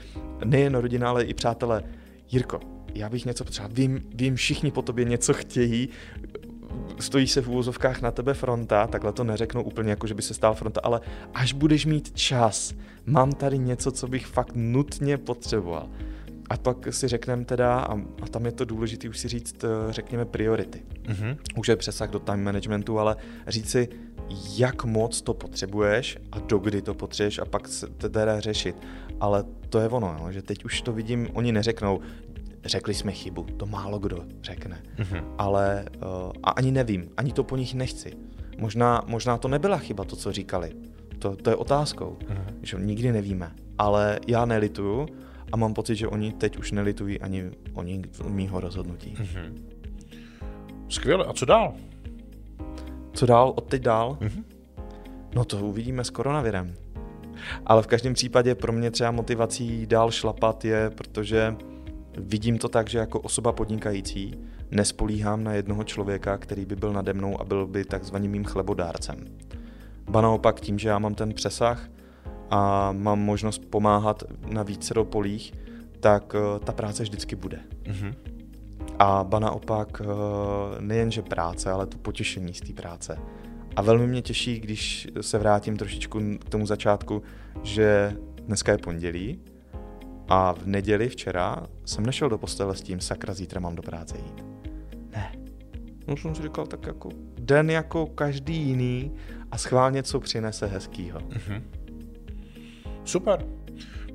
nejen 0.45 0.75
rodina, 0.75 1.09
ale 1.09 1.23
i 1.23 1.33
přátelé. 1.33 1.83
Jirko, 2.31 2.59
já 2.95 3.09
bych 3.09 3.25
něco 3.25 3.43
potřeboval. 3.43 3.75
Vím, 3.75 4.01
vím, 4.15 4.35
všichni 4.35 4.71
po 4.71 4.81
tobě 4.81 5.05
něco 5.05 5.33
chtějí, 5.33 5.89
stojí 6.99 7.27
se 7.27 7.41
v 7.41 7.49
úvozovkách 7.49 8.01
na 8.01 8.11
tebe 8.11 8.33
fronta, 8.33 8.87
takhle 8.87 9.13
to 9.13 9.23
neřeknu 9.23 9.63
úplně 9.63 9.89
jako, 9.89 10.07
že 10.07 10.13
by 10.13 10.21
se 10.21 10.33
stál 10.33 10.53
fronta, 10.53 10.81
ale 10.83 11.01
až 11.33 11.53
budeš 11.53 11.85
mít 11.85 12.11
čas, 12.11 12.73
mám 13.05 13.31
tady 13.31 13.57
něco, 13.57 13.91
co 13.91 14.07
bych 14.07 14.27
fakt 14.27 14.51
nutně 14.55 15.17
potřeboval. 15.17 15.89
A 16.49 16.57
pak 16.57 16.93
si 16.93 17.07
řekneme 17.07 17.45
teda, 17.45 17.79
a, 17.79 17.93
a 18.21 18.27
tam 18.31 18.45
je 18.45 18.51
to 18.51 18.65
důležité 18.65 19.09
už 19.09 19.19
si 19.19 19.27
říct, 19.27 19.63
eh, 19.63 19.67
řekněme, 19.89 20.25
priority. 20.25 20.81
Mm-hmm. 21.03 21.37
Už 21.57 21.67
je 21.67 21.75
přesah 21.75 22.09
do 22.09 22.19
time 22.19 22.43
managementu, 22.43 22.99
ale 22.99 23.15
říct 23.47 23.69
si, 23.69 23.89
jak 24.57 24.83
moc 24.83 25.21
to 25.21 25.33
potřebuješ 25.33 26.17
a 26.31 26.39
dokdy 26.39 26.81
to 26.81 26.93
potřebuješ 26.93 27.39
a 27.39 27.45
pak 27.45 27.67
se 27.67 27.87
teda 27.87 28.39
řešit. 28.39 28.75
Ale 29.19 29.43
to 29.69 29.79
je 29.79 29.89
ono, 29.89 30.17
no, 30.19 30.31
že 30.31 30.41
teď 30.41 30.65
už 30.65 30.81
to 30.81 30.93
vidím, 30.93 31.27
oni 31.33 31.51
neřeknou, 31.51 31.99
řekli 32.65 32.93
jsme 32.93 33.11
chybu, 33.11 33.43
to 33.43 33.65
málo 33.65 33.99
kdo 33.99 34.25
řekne. 34.43 34.83
Mm-hmm. 34.97 35.23
Ale 35.37 35.85
uh, 35.95 36.31
a 36.43 36.49
ani 36.49 36.71
nevím, 36.71 37.09
ani 37.17 37.33
to 37.33 37.43
po 37.43 37.57
nich 37.57 37.73
nechci. 37.73 38.13
Možná, 38.57 39.01
možná 39.07 39.37
to 39.37 39.47
nebyla 39.47 39.77
chyba, 39.77 40.03
to, 40.03 40.15
co 40.15 40.31
říkali. 40.31 40.71
To, 41.19 41.35
to 41.35 41.49
je 41.49 41.55
otázkou, 41.55 42.17
mm-hmm. 42.19 42.53
že 42.61 42.77
nikdy 42.79 43.11
nevíme. 43.11 43.51
Ale 43.77 44.19
já 44.27 44.45
nelituju 44.45 45.07
a 45.51 45.57
mám 45.57 45.73
pocit, 45.73 45.95
že 45.95 46.07
oni 46.07 46.31
teď 46.31 46.57
už 46.57 46.71
nelitují 46.71 47.21
ani 47.21 47.51
oni 47.73 48.01
mýho 48.27 48.59
rozhodnutí. 48.59 49.15
Mm-hmm. 49.15 49.53
Skvěle, 50.89 51.25
a 51.25 51.33
co 51.33 51.45
dál? 51.45 51.73
Co 53.13 53.25
dál, 53.25 53.53
od 53.55 53.67
teď 53.67 53.81
dál? 53.81 54.17
Mm-hmm. 54.21 54.43
No 55.35 55.45
to 55.45 55.57
uvidíme 55.57 56.03
s 56.03 56.09
koronavirem. 56.09 56.73
Ale 57.65 57.83
v 57.83 57.87
každém 57.87 58.13
případě 58.13 58.55
pro 58.55 58.73
mě 58.73 58.91
třeba 58.91 59.11
motivací 59.11 59.85
dál 59.85 60.11
šlapat 60.11 60.65
je, 60.65 60.89
protože 60.89 61.55
Vidím 62.17 62.57
to 62.57 62.69
tak, 62.69 62.89
že 62.89 62.97
jako 62.97 63.19
osoba 63.19 63.51
podnikající 63.51 64.33
nespolíhám 64.71 65.43
na 65.43 65.53
jednoho 65.53 65.83
člověka, 65.83 66.37
který 66.37 66.65
by 66.65 66.75
byl 66.75 66.93
nade 66.93 67.13
mnou 67.13 67.41
a 67.41 67.43
byl 67.43 67.67
by 67.67 67.85
takzvaným 67.85 68.31
mým 68.31 68.43
chlebodárcem. 68.43 69.17
Ba 70.09 70.21
naopak 70.21 70.61
tím, 70.61 70.79
že 70.79 70.89
já 70.89 70.99
mám 70.99 71.15
ten 71.15 71.33
přesah 71.33 71.89
a 72.49 72.91
mám 72.91 73.19
možnost 73.19 73.65
pomáhat 73.69 74.23
na 74.47 74.63
více 74.63 74.93
polích, 75.03 75.53
tak 75.99 76.33
uh, 76.33 76.59
ta 76.59 76.71
práce 76.71 77.03
vždycky 77.03 77.35
bude. 77.35 77.59
Mm-hmm. 77.83 78.13
A 78.99 79.23
ba 79.23 79.39
naopak 79.39 80.01
uh, 80.01 80.07
nejenže 80.79 81.21
práce, 81.21 81.71
ale 81.71 81.85
to 81.85 81.97
potěšení 81.97 82.53
z 82.53 82.61
té 82.61 82.73
práce. 82.73 83.17
A 83.75 83.81
velmi 83.81 84.07
mě 84.07 84.21
těší, 84.21 84.59
když 84.59 85.07
se 85.21 85.37
vrátím 85.37 85.77
trošičku 85.77 86.19
k 86.45 86.49
tomu 86.49 86.65
začátku, 86.65 87.21
že 87.63 88.17
dneska 88.41 88.71
je 88.71 88.77
pondělí, 88.77 89.39
a 90.29 90.53
v 90.53 90.67
neděli 90.67 91.09
včera 91.09 91.67
jsem 91.85 92.05
nešel 92.05 92.29
do 92.29 92.37
postele 92.37 92.75
s 92.75 92.81
tím, 92.81 92.99
sakra, 92.99 93.33
zítra 93.33 93.59
mám 93.59 93.75
do 93.75 93.81
práce 93.81 94.17
jít. 94.17 94.45
Ne. 95.15 95.31
No 96.07 96.17
jsem 96.17 96.35
si 96.35 96.41
říkal, 96.41 96.67
tak 96.67 96.85
jako 96.85 97.09
den 97.39 97.69
jako 97.69 98.05
každý 98.05 98.55
jiný 98.55 99.11
a 99.51 99.57
schválně, 99.57 100.03
co 100.03 100.19
přinese 100.19 100.65
hezkýho. 100.65 101.19
Mm-hmm. 101.19 101.61
Super. 103.03 103.45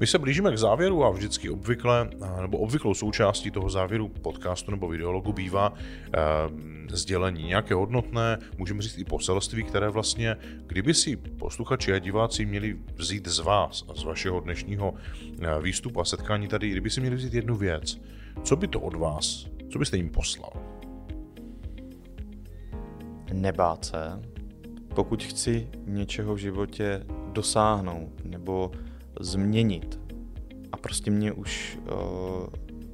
My 0.01 0.07
se 0.07 0.19
blížíme 0.19 0.53
k 0.53 0.59
závěru 0.59 1.05
a 1.05 1.11
vždycky 1.11 1.51
obvykle, 1.51 2.11
nebo 2.41 2.59
obvyklou 2.59 2.95
součástí 2.95 3.51
toho 3.51 3.71
závěru 3.71 4.09
podcastu 4.09 4.71
nebo 4.71 4.89
videologu 4.89 5.33
bývá 5.33 5.75
eh, 5.75 6.21
sdělení 6.91 7.43
nějaké 7.43 7.75
hodnotné, 7.75 8.39
můžeme 8.59 8.83
říct 8.83 8.99
i 8.99 9.05
poselství, 9.05 9.65
které 9.65 9.89
vlastně, 9.89 10.37
kdyby 10.67 10.95
si 10.95 11.17
posluchači 11.17 11.93
a 11.93 11.99
diváci 11.99 12.47
měli 12.47 12.77
vzít 12.95 13.29
z 13.29 13.39
vás 13.39 13.85
a 13.89 13.95
z 13.95 14.05
vašeho 14.05 14.41
dnešního 14.41 14.95
eh, 15.43 15.63
výstupu 15.63 16.01
a 16.01 16.05
setkání 16.05 16.49
tady, 16.49 16.71
kdyby 16.71 16.91
si 16.91 17.01
měli 17.01 17.17
vzít 17.17 17.35
jednu 17.35 17.57
věc, 17.57 18.01
co 18.45 18.57
by 18.57 18.69
to 18.69 18.81
od 18.81 18.95
vás, 18.95 19.47
co 19.73 19.79
byste 19.79 19.97
jim 19.97 20.11
poslal? 20.11 20.53
Nebát 23.33 23.85
se, 23.85 24.21
pokud 24.95 25.23
chci 25.23 25.69
něčeho 25.87 26.35
v 26.35 26.39
životě 26.39 27.07
dosáhnout 27.33 28.25
nebo 28.25 28.71
změnit 29.21 30.01
a 30.73 30.77
prostě 30.77 31.11
mě 31.11 31.33
už 31.33 31.79
uh, 31.83 32.47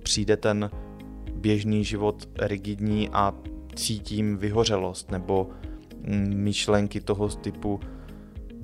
přijde 0.02 0.36
ten 0.36 0.70
běžný 1.34 1.84
život 1.84 2.28
rigidní 2.40 3.08
a 3.12 3.34
cítím 3.74 4.36
vyhořelost 4.36 5.10
nebo 5.10 5.48
myšlenky 6.34 7.00
toho 7.00 7.28
typu 7.28 7.80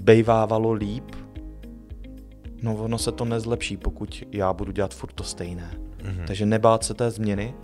bejvávalo 0.03 0.73
líp, 0.73 1.05
no 2.63 2.77
ono 2.77 2.99
se 2.99 3.13
to 3.13 3.25
nezlepší, 3.25 3.77
pokud 3.77 4.25
já 4.33 4.53
budu 4.53 4.73
dělat 4.73 4.95
furt 4.95 5.13
to 5.13 5.25
stejné. 5.25 5.71
Mm-hmm. 5.99 6.25
Takže 6.27 6.47
nebát 6.47 6.85
se 6.85 6.95
té 6.95 7.11
změny 7.11 7.55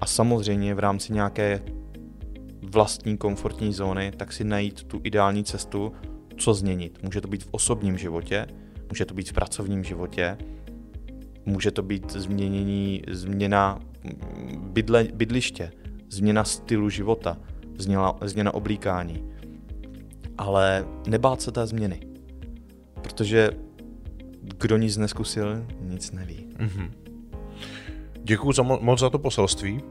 a 0.00 0.06
samozřejmě 0.06 0.74
v 0.74 0.78
rámci 0.78 1.12
nějaké 1.12 1.62
vlastní 2.62 3.16
komfortní 3.16 3.72
zóny, 3.72 4.12
tak 4.16 4.32
si 4.32 4.44
najít 4.44 4.84
tu 4.84 5.00
ideální 5.04 5.44
cestu, 5.44 5.92
co 6.36 6.54
změnit. 6.54 6.98
Může 7.02 7.20
to 7.20 7.28
být 7.28 7.44
v 7.44 7.48
osobním 7.50 7.98
životě, 7.98 8.46
může 8.88 9.04
to 9.04 9.14
být 9.14 9.30
v 9.30 9.32
pracovním 9.32 9.84
životě, 9.84 10.38
může 11.46 11.70
to 11.70 11.82
být 11.82 12.12
změnění, 12.12 13.02
změna 13.10 13.78
bydle, 14.58 15.04
bydliště, 15.14 15.72
změna 16.08 16.44
stylu 16.44 16.90
života, 16.90 17.36
změna, 17.78 18.14
změna 18.22 18.54
oblíkání. 18.54 19.24
Ale 20.38 20.86
nebát 21.06 21.42
se 21.42 21.52
té 21.52 21.66
změny, 21.66 22.00
protože 23.02 23.50
kdo 24.40 24.76
nic 24.76 24.96
neskusil, 24.96 25.66
nic 25.80 26.12
neví. 26.12 26.48
Mm-hmm. 26.56 26.90
Děkuji 28.22 28.52
za 28.52 28.62
mo- 28.62 28.78
moc 28.80 29.00
za 29.00 29.10
to 29.10 29.18
poselství. 29.18 29.72
Uh, 29.72 29.82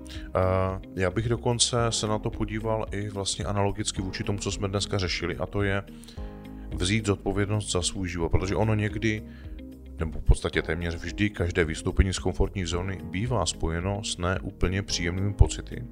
já 0.95 1.11
bych 1.11 1.29
dokonce 1.29 1.77
se 1.89 2.07
na 2.07 2.19
to 2.19 2.29
podíval 2.29 2.85
i 2.91 3.09
vlastně 3.09 3.45
analogicky 3.45 4.01
vůči 4.01 4.23
tomu, 4.23 4.39
co 4.39 4.51
jsme 4.51 4.67
dneska 4.67 4.97
řešili, 4.97 5.37
a 5.37 5.45
to 5.45 5.61
je 5.61 5.83
vzít 6.73 7.05
zodpovědnost 7.05 7.71
za 7.71 7.81
svůj 7.81 8.09
život, 8.09 8.29
protože 8.29 8.55
ono 8.55 8.75
někdy 8.75 9.23
nebo 9.99 10.19
v 10.19 10.23
podstatě 10.23 10.61
téměř 10.61 10.95
vždy 10.95 11.29
každé 11.29 11.65
vystoupení 11.65 12.13
z 12.13 12.19
komfortní 12.19 12.65
zóny 12.65 12.99
bývá 13.03 13.45
spojeno 13.45 14.03
s 14.03 14.17
neúplně 14.17 14.81
příjemnými 14.81 15.33
pocity. 15.33 15.83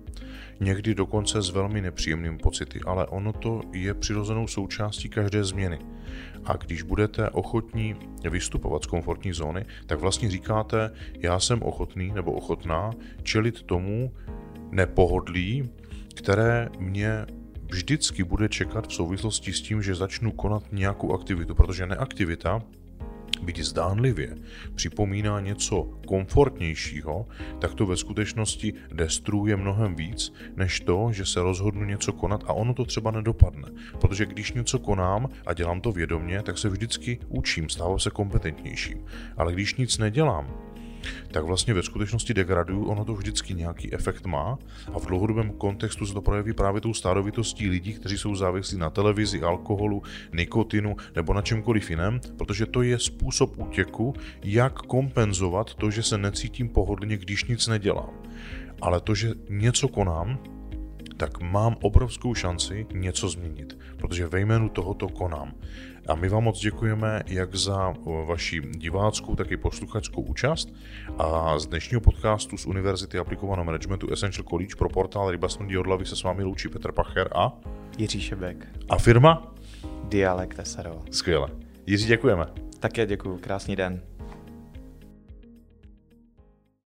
Někdy 0.60 0.96
dokonce 0.96 1.42
s 1.42 1.50
velmi 1.50 1.82
nepříjemnými 1.82 2.38
pocity, 2.38 2.80
ale 2.86 3.08
ono 3.08 3.34
to 3.34 3.62
je 3.74 3.94
přirozenou 3.94 4.48
součástí 4.48 5.10
každé 5.10 5.44
změny. 5.44 5.80
A 6.46 6.54
když 6.58 6.82
budete 6.82 7.30
ochotní 7.30 7.96
vystupovat 8.30 8.84
z 8.84 8.88
komfortní 8.88 9.34
zóny, 9.34 9.66
tak 9.86 10.00
vlastně 10.00 10.30
říkáte, 10.30 10.92
já 11.20 11.40
jsem 11.40 11.64
ochotný 11.64 12.12
nebo 12.12 12.32
ochotná 12.32 12.92
čelit 13.24 13.64
tomu 13.64 14.14
nepohodlí, 14.72 15.70
které 16.16 16.70
mě 16.80 17.26
vždycky 17.72 18.24
bude 18.24 18.50
čekat 18.50 18.88
v 18.88 18.94
souvislosti 18.94 19.54
s 19.54 19.62
tím, 19.62 19.82
že 19.82 19.96
začnu 19.96 20.32
konat 20.32 20.64
nějakou 20.72 21.14
aktivitu, 21.14 21.56
protože 21.56 21.86
neaktivita 21.86 22.62
byť 23.42 23.60
zdánlivě 23.60 24.38
připomíná 24.76 25.40
něco 25.40 25.90
komfortnějšího, 26.08 27.26
tak 27.60 27.74
to 27.74 27.86
ve 27.86 27.98
skutečnosti 27.98 28.74
destruuje 28.94 29.56
mnohem 29.56 29.96
víc, 29.96 30.34
než 30.56 30.80
to, 30.80 31.10
že 31.12 31.26
se 31.26 31.42
rozhodnu 31.42 31.84
něco 31.84 32.14
konat 32.14 32.44
a 32.48 32.54
ono 32.54 32.74
to 32.74 32.86
třeba 32.86 33.12
nedopadne. 33.12 33.68
Protože 34.02 34.26
když 34.26 34.54
něco 34.54 34.80
konám 34.80 35.30
a 35.46 35.54
dělám 35.54 35.82
to 35.82 35.92
vědomně, 35.92 36.42
tak 36.42 36.58
se 36.58 36.70
vždycky 36.70 37.20
učím, 37.28 37.70
stávám 37.70 38.00
se 38.00 38.10
kompetentnějším. 38.10 39.06
Ale 39.38 39.54
když 39.54 39.76
nic 39.76 39.98
nedělám, 39.98 40.75
tak 41.32 41.44
vlastně 41.44 41.74
ve 41.74 41.84
skutečnosti 41.84 42.34
degraduju, 42.34 42.86
ono 42.86 43.06
to 43.06 43.14
vždycky 43.14 43.54
nějaký 43.54 43.94
efekt 43.94 44.26
má 44.26 44.58
a 44.94 45.00
v 45.00 45.06
dlouhodobém 45.06 45.50
kontextu 45.50 46.06
se 46.06 46.14
to 46.14 46.22
projeví 46.22 46.54
právě 46.54 46.82
tou 46.82 46.94
stádovitostí 46.94 47.70
lidí, 47.70 47.94
kteří 47.94 48.18
jsou 48.18 48.36
závislí 48.36 48.78
na 48.78 48.90
televizi, 48.90 49.42
alkoholu, 49.42 50.04
nikotinu 50.34 50.96
nebo 51.16 51.34
na 51.34 51.42
čemkoliv 51.42 51.90
jiném, 51.90 52.20
protože 52.38 52.66
to 52.66 52.82
je 52.82 53.00
způsob 53.00 53.58
útěku, 53.58 54.14
jak 54.44 54.74
kompenzovat 54.74 55.74
to, 55.74 55.92
že 55.92 56.04
se 56.04 56.18
necítím 56.18 56.70
pohodlně, 56.70 57.18
když 57.18 57.46
nic 57.46 57.68
nedělám. 57.68 58.10
Ale 58.82 59.02
to, 59.02 59.16
že 59.16 59.34
něco 59.50 59.88
konám, 59.88 60.40
tak 61.18 61.42
mám 61.42 61.76
obrovskou 61.82 62.34
šanci 62.34 62.86
něco 62.94 63.30
změnit, 63.30 63.78
protože 63.98 64.28
ve 64.28 64.40
jménu 64.40 64.70
tohoto 64.70 65.10
konám. 65.10 65.54
A 66.08 66.16
my 66.16 66.30
vám 66.30 66.44
moc 66.44 66.60
děkujeme 66.60 67.24
jak 67.28 67.56
za 67.56 67.94
vaši 68.26 68.62
diváckou, 68.62 69.36
tak 69.36 69.52
i 69.52 69.58
posluchačskou 69.58 70.22
účast. 70.22 70.74
A 71.18 71.60
z 71.60 71.68
dnešního 71.68 72.02
podcastu 72.02 72.58
z 72.58 72.66
Univerzity 72.66 73.18
aplikovaného 73.18 73.66
managementu 73.66 74.12
Essential 74.12 74.46
College 74.50 74.76
pro 74.78 74.90
portál 74.90 75.32
Rybasnodí 75.32 75.78
odlavy 75.78 76.06
se 76.06 76.16
s 76.16 76.24
vámi 76.24 76.44
loučí 76.44 76.70
Petr 76.70 76.92
Pacher 76.92 77.30
a 77.36 77.60
Jiří 77.98 78.22
Šebek. 78.22 78.68
A 78.90 78.98
firma? 78.98 79.54
Dialekt 80.04 80.68
SRO. 80.68 81.00
Skvěle. 81.12 81.50
Jiří, 81.86 82.08
děkujeme. 82.08 82.46
Také 82.80 83.06
děkuji, 83.06 83.38
krásný 83.38 83.76
den. 83.76 84.02